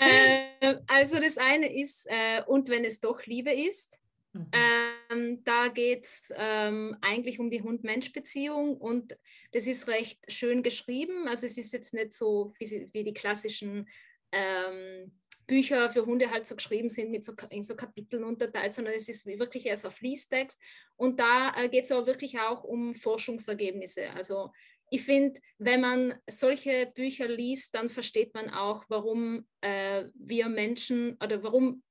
[0.00, 4.00] Äh, also das eine ist, äh, und wenn es doch Liebe ist.
[4.32, 4.50] Mhm.
[4.52, 9.16] Ähm, da geht es ähm, eigentlich um die Hund-Mensch-Beziehung und
[9.52, 11.28] das ist recht schön geschrieben.
[11.28, 13.88] Also es ist jetzt nicht so wie, wie die klassischen
[14.32, 15.12] ähm,
[15.48, 19.08] Bücher für Hunde halt so geschrieben sind, mit so, in so Kapiteln unterteilt, sondern es
[19.08, 20.60] ist wirklich eher so Fließtext.
[20.96, 24.10] Und da äh, geht es aber wirklich auch um Forschungsergebnisse.
[24.10, 24.52] Also
[24.90, 31.16] ich finde, wenn man solche Bücher liest, dann versteht man auch, warum äh, wir Menschen
[31.22, 31.82] oder warum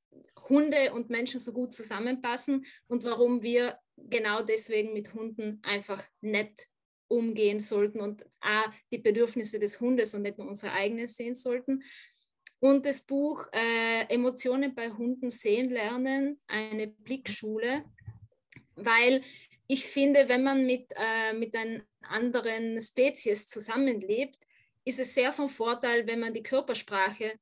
[0.47, 6.67] Hunde und Menschen so gut zusammenpassen und warum wir genau deswegen mit Hunden einfach nett
[7.09, 11.81] umgehen sollten und auch die Bedürfnisse des Hundes und nicht nur unsere eigenen sehen sollten
[12.59, 17.85] und das Buch äh, Emotionen bei Hunden sehen lernen, eine Blickschule,
[18.75, 19.23] weil
[19.67, 24.37] ich finde, wenn man mit, äh, mit einer anderen Spezies zusammenlebt,
[24.85, 27.33] ist es sehr von Vorteil, wenn man die Körpersprache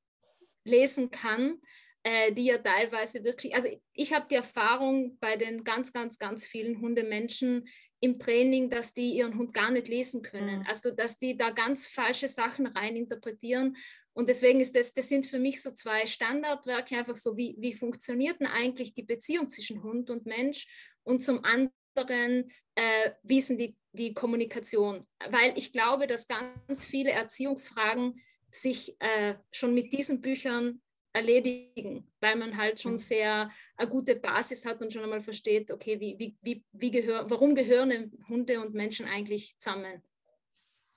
[0.64, 1.62] lesen kann,
[2.04, 6.46] äh, die ja teilweise wirklich, also ich habe die Erfahrung bei den ganz, ganz, ganz
[6.46, 7.68] vielen Hundemenschen
[8.00, 10.60] im Training, dass die ihren Hund gar nicht lesen können.
[10.60, 10.66] Mhm.
[10.68, 13.78] Also dass die da ganz falsche Sachen reininterpretieren
[14.16, 17.74] und deswegen ist das, das sind für mich so zwei Standardwerke, einfach so, wie, wie
[17.74, 20.68] funktioniert denn eigentlich die Beziehung zwischen Hund und Mensch
[21.04, 25.06] und zum anderen, äh, wie ist denn die, die Kommunikation?
[25.30, 32.38] Weil ich glaube, dass ganz viele Erziehungsfragen sich äh, schon mit diesen Büchern erledigen, weil
[32.38, 36.38] man halt schon sehr eine gute Basis hat und schon einmal versteht, okay, wie, wie,
[36.42, 40.02] wie, wie gehör, warum gehören Hunde und Menschen eigentlich zusammen?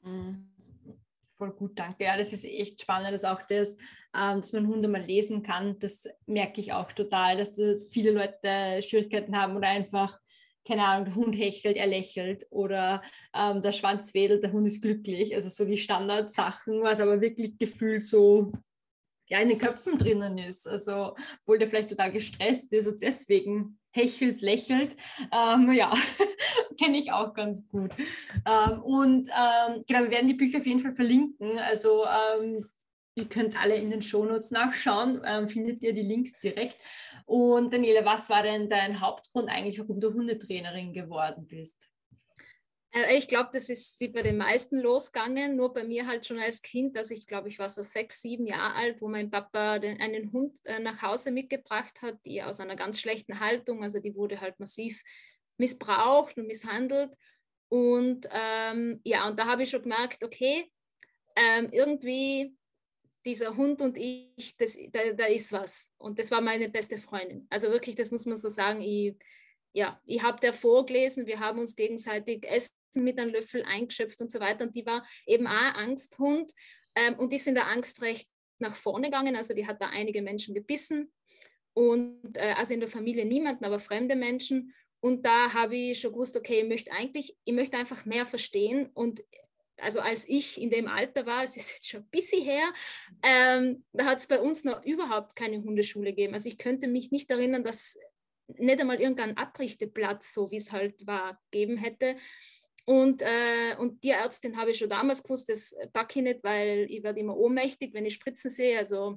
[0.02, 0.52] Mhm
[1.38, 2.04] voll gut, danke.
[2.04, 3.76] Ja, das ist echt spannend, dass auch das,
[4.14, 7.58] ähm, dass man Hunde mal lesen kann, das merke ich auch total, dass
[7.90, 10.18] viele Leute Schwierigkeiten haben oder einfach,
[10.66, 13.00] keine Ahnung, der Hund hechelt, er lächelt oder
[13.34, 15.34] ähm, der Schwanz wedelt, der Hund ist glücklich.
[15.34, 18.52] Also so die Standardsachen, was aber wirklich gefühlt so
[19.28, 20.66] ja, in den Köpfen drinnen ist.
[20.66, 24.96] Also, obwohl der vielleicht total gestresst ist und deswegen hechelt, lächelt.
[25.32, 25.92] Ähm, ja,
[26.80, 27.92] kenne ich auch ganz gut.
[28.46, 31.58] Ähm, und ähm, genau, wir werden die Bücher auf jeden Fall verlinken.
[31.58, 32.64] Also ähm,
[33.14, 36.78] ihr könnt alle in den Shownotes nachschauen, ähm, findet ihr die Links direkt.
[37.26, 41.88] Und Daniela, was war denn dein Hauptgrund eigentlich, warum du Hundetrainerin geworden bist?
[42.92, 46.38] Äh, ich glaube, das ist wie bei den meisten losgegangen, nur bei mir halt schon
[46.38, 46.96] als Kind.
[46.96, 50.32] Also ich glaube, ich war so sechs, sieben Jahre alt, wo mein Papa den, einen
[50.32, 54.40] Hund äh, nach Hause mitgebracht hat, die aus einer ganz schlechten Haltung, also die wurde
[54.40, 55.02] halt massiv
[55.58, 57.12] missbraucht und misshandelt.
[57.68, 60.70] Und ähm, ja, und da habe ich schon gemerkt, okay,
[61.36, 62.56] ähm, irgendwie
[63.26, 65.90] dieser Hund und ich, das, da, da ist was.
[65.98, 67.46] Und das war meine beste Freundin.
[67.50, 69.16] Also wirklich, das muss man so sagen, ich,
[69.72, 74.30] ja, ich habe der vorgelesen, wir haben uns gegenseitig Essen mit einem Löffel eingeschöpft und
[74.30, 74.64] so weiter.
[74.64, 76.52] Und die war eben auch Angsthund
[76.94, 78.28] ähm, und die ist in der Angst recht
[78.58, 79.36] nach vorne gegangen.
[79.36, 81.12] Also die hat da einige Menschen gebissen
[81.74, 84.74] und äh, also in der Familie niemanden, aber fremde Menschen.
[85.00, 88.90] Und da habe ich schon gewusst, okay, ich möchte eigentlich, ich möchte einfach mehr verstehen
[88.94, 89.22] und
[89.80, 92.72] also als ich in dem Alter war, es ist jetzt schon ein bisschen her,
[93.22, 96.34] ähm, da hat es bei uns noch überhaupt keine Hundeschule gegeben.
[96.34, 97.96] Also ich könnte mich nicht erinnern, dass
[98.56, 102.16] nicht einmal irgendein Abrichteplatz, so wie es halt war, geben hätte.
[102.88, 106.86] Und, äh, und die Ärztin habe ich schon damals gewusst, das packe ich nicht, weil
[106.88, 109.14] ich werde immer ohnmächtig, wenn ich Spritzen sehe, also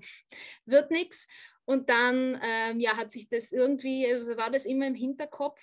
[0.66, 1.26] wird nichts.
[1.64, 5.62] Und dann ähm, ja, hat sich das irgendwie, also war das immer im Hinterkopf.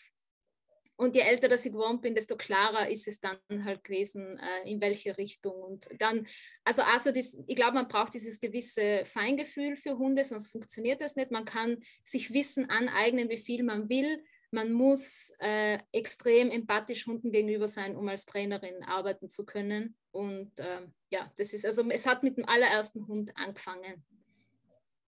[0.97, 4.71] Und je älter dass ich geworden bin, desto klarer ist es dann halt gewesen, äh,
[4.71, 5.61] in welche Richtung.
[5.63, 6.27] Und dann,
[6.65, 11.15] also, also das, ich glaube, man braucht dieses gewisse Feingefühl für Hunde, sonst funktioniert das
[11.15, 11.31] nicht.
[11.31, 14.25] Man kann sich Wissen aneignen, wie viel man will.
[14.51, 19.97] Man muss äh, extrem empathisch Hunden gegenüber sein, um als Trainerin arbeiten zu können.
[20.11, 24.05] Und äh, ja, das ist, also es hat mit dem allerersten Hund angefangen.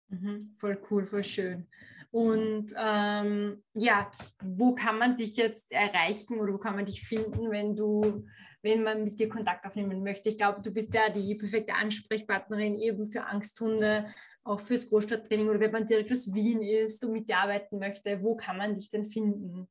[0.08, 1.66] Mhm, voll cool, voll schön.
[2.10, 4.10] Und ähm, ja,
[4.42, 8.26] wo kann man dich jetzt erreichen oder wo kann man dich finden, wenn du,
[8.60, 10.28] wenn man mit dir Kontakt aufnehmen möchte?
[10.28, 14.12] Ich glaube, du bist ja die perfekte Ansprechpartnerin eben für Angsthunde,
[14.44, 18.22] auch fürs Großstadttraining oder wenn man direkt aus Wien ist und mit dir arbeiten möchte,
[18.22, 19.68] wo kann man dich denn finden?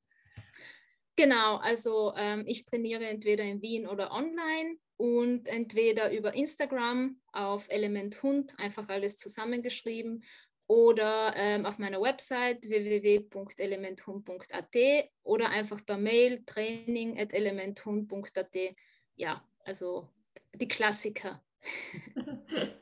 [1.16, 7.68] Genau, also ähm, ich trainiere entweder in Wien oder online und entweder über Instagram auf
[7.70, 10.24] Element Hund, einfach alles zusammengeschrieben
[10.68, 14.76] oder ähm, auf meiner Website www.elementhund.at
[15.24, 18.56] oder einfach per Mail training.elementhund.at.
[19.16, 20.08] Ja, also
[20.56, 21.44] die Klassiker.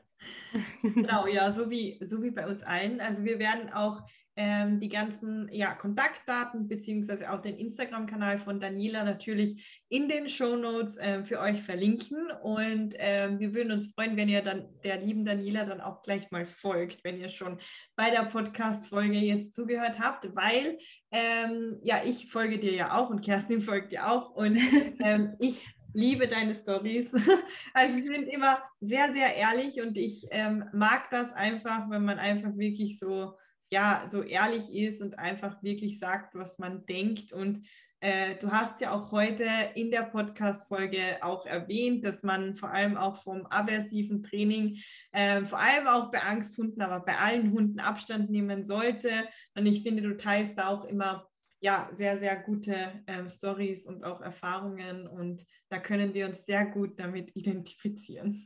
[0.82, 3.00] genau, ja, so wie, so wie bei uns allen.
[3.00, 4.02] Also wir werden auch
[4.36, 10.56] ähm, die ganzen ja, Kontaktdaten beziehungsweise auch den Instagram-Kanal von Daniela natürlich in den Show
[10.56, 12.30] Notes äh, für euch verlinken.
[12.42, 16.30] Und ähm, wir würden uns freuen, wenn ihr dann der lieben Daniela dann auch gleich
[16.30, 17.58] mal folgt, wenn ihr schon
[17.96, 20.78] bei der Podcast-Folge jetzt zugehört habt, weil
[21.10, 24.56] ähm, ja, ich folge dir ja auch und Kerstin folgt dir auch und
[25.00, 27.12] ähm, ich liebe deine Stories.
[27.74, 32.18] Also sie sind immer sehr, sehr ehrlich und ich ähm, mag das einfach, wenn man
[32.18, 33.34] einfach wirklich so
[33.72, 37.32] ja so ehrlich ist und einfach wirklich sagt, was man denkt.
[37.32, 37.66] Und
[38.00, 42.96] äh, du hast ja auch heute in der Podcast-Folge auch erwähnt, dass man vor allem
[42.96, 44.78] auch vom aversiven Training,
[45.12, 49.10] äh, vor allem auch bei Angsthunden, aber bei allen Hunden Abstand nehmen sollte.
[49.54, 51.29] Und ich finde, du teilst da auch immer
[51.60, 56.66] ja, sehr, sehr gute ähm, Stories und auch Erfahrungen und da können wir uns sehr
[56.66, 58.40] gut damit identifizieren.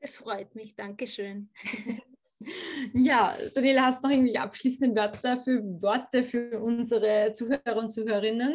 [0.00, 1.50] Es freut mich, Dankeschön.
[2.94, 8.54] Ja, Daniela, hast du noch irgendwelche abschließenden Wörter für Worte für unsere Zuhörer und Zuhörerinnen?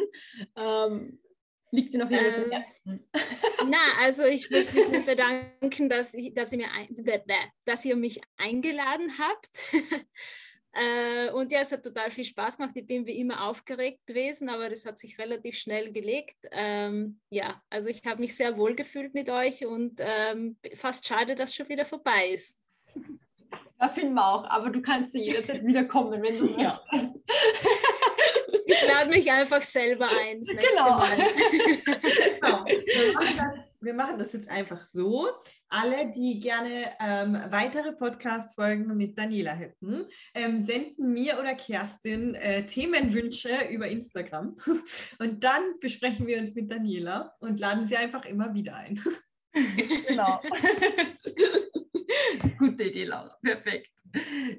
[0.56, 1.18] Ähm,
[1.70, 3.08] liegt dir noch irgendwas ähm, am Herzen?
[3.70, 6.94] Na, also ich möchte mich bedanken, dass, ich, dass, ihr mir ein,
[7.64, 9.50] dass ihr mich eingeladen habt.
[10.72, 12.76] Äh, und ja, es hat total viel Spaß gemacht.
[12.76, 16.36] Ich bin wie immer aufgeregt gewesen, aber das hat sich relativ schnell gelegt.
[16.52, 21.34] Ähm, ja, also ich habe mich sehr wohl gefühlt mit euch und ähm, fast schade,
[21.34, 22.58] dass es schon wieder vorbei ist.
[23.80, 24.44] Ja, finden wir auch.
[24.50, 26.80] Aber du kannst ja jederzeit wiederkommen, wenn du ja.
[26.92, 27.16] möchtest.
[28.66, 30.42] Ich lade mich einfach selber ein.
[30.42, 31.02] Genau.
[32.40, 32.64] genau.
[33.80, 35.28] Wir machen, das, jetzt einfach so.
[35.68, 42.66] Alle, die gerne ähm, weitere Podcast-Folgen mit Daniela hätten, ähm, senden mir oder Kerstin äh,
[42.66, 44.56] Themenwünsche über Instagram.
[45.18, 49.00] Und dann besprechen wir uns mit Daniela und laden sie einfach immer wieder ein.
[50.06, 50.40] Genau.
[52.58, 53.36] Gute Idee, Laura.
[53.42, 53.90] Perfekt.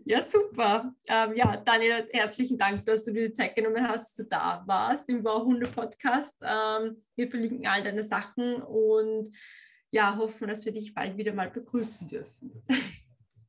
[0.06, 0.94] Ja, super.
[1.08, 4.64] Ähm, ja, Daniel, herzlichen Dank, dass du dir die Zeit genommen hast, dass du da
[4.66, 6.36] warst im Wow-Hunde-Podcast.
[6.42, 9.30] Ähm, wir verlinken all deine Sachen und
[9.92, 12.64] ja, hoffen, dass wir dich bald wieder mal begrüßen dürfen.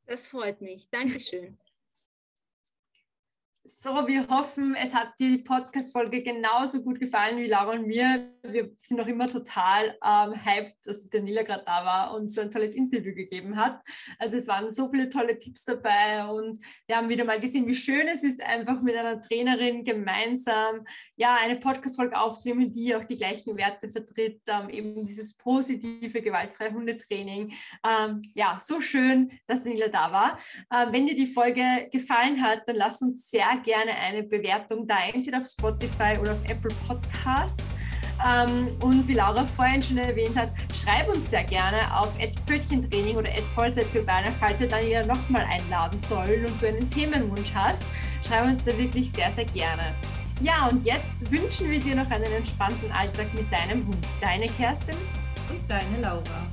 [0.07, 0.89] Das freut mich.
[0.91, 1.59] Dankeschön.
[3.63, 8.33] So, wir hoffen, es hat dir die Podcast-Folge genauso gut gefallen wie Laura und mir.
[8.43, 12.51] Wir sind noch immer total ähm, hyped, dass Daniela gerade da war und so ein
[12.51, 13.81] tolles Interview gegeben hat.
[14.19, 17.75] Also es waren so viele tolle Tipps dabei und wir haben wieder mal gesehen, wie
[17.75, 20.85] schön es ist, einfach mit einer Trainerin gemeinsam
[21.17, 26.73] ja, eine Podcast-Folge aufzunehmen, die auch die gleichen Werte vertritt, ähm, eben dieses positive, gewaltfreie
[26.73, 27.53] Hundetraining.
[27.87, 30.39] Ähm, ja, so schön, dass Daniela da war.
[30.73, 34.97] Ähm, wenn dir die Folge gefallen hat, dann lass uns sehr gerne eine Bewertung da,
[35.13, 37.63] entweder auf Spotify oder auf Apple Podcasts.
[38.27, 42.09] Ähm, und wie Laura vorhin schon erwähnt hat, schreib uns sehr gerne auf
[42.47, 46.89] Pfötchentraining oder Vollzeit für Beine, falls wir dann ja nochmal einladen sollen und du einen
[46.89, 47.83] Themenwunsch hast.
[48.27, 49.95] Schreib uns da wirklich sehr, sehr gerne.
[50.41, 54.07] Ja, und jetzt wünschen wir dir noch einen entspannten Alltag mit deinem Hund.
[54.21, 54.97] Deine Kerstin
[55.49, 56.47] und deine Laura.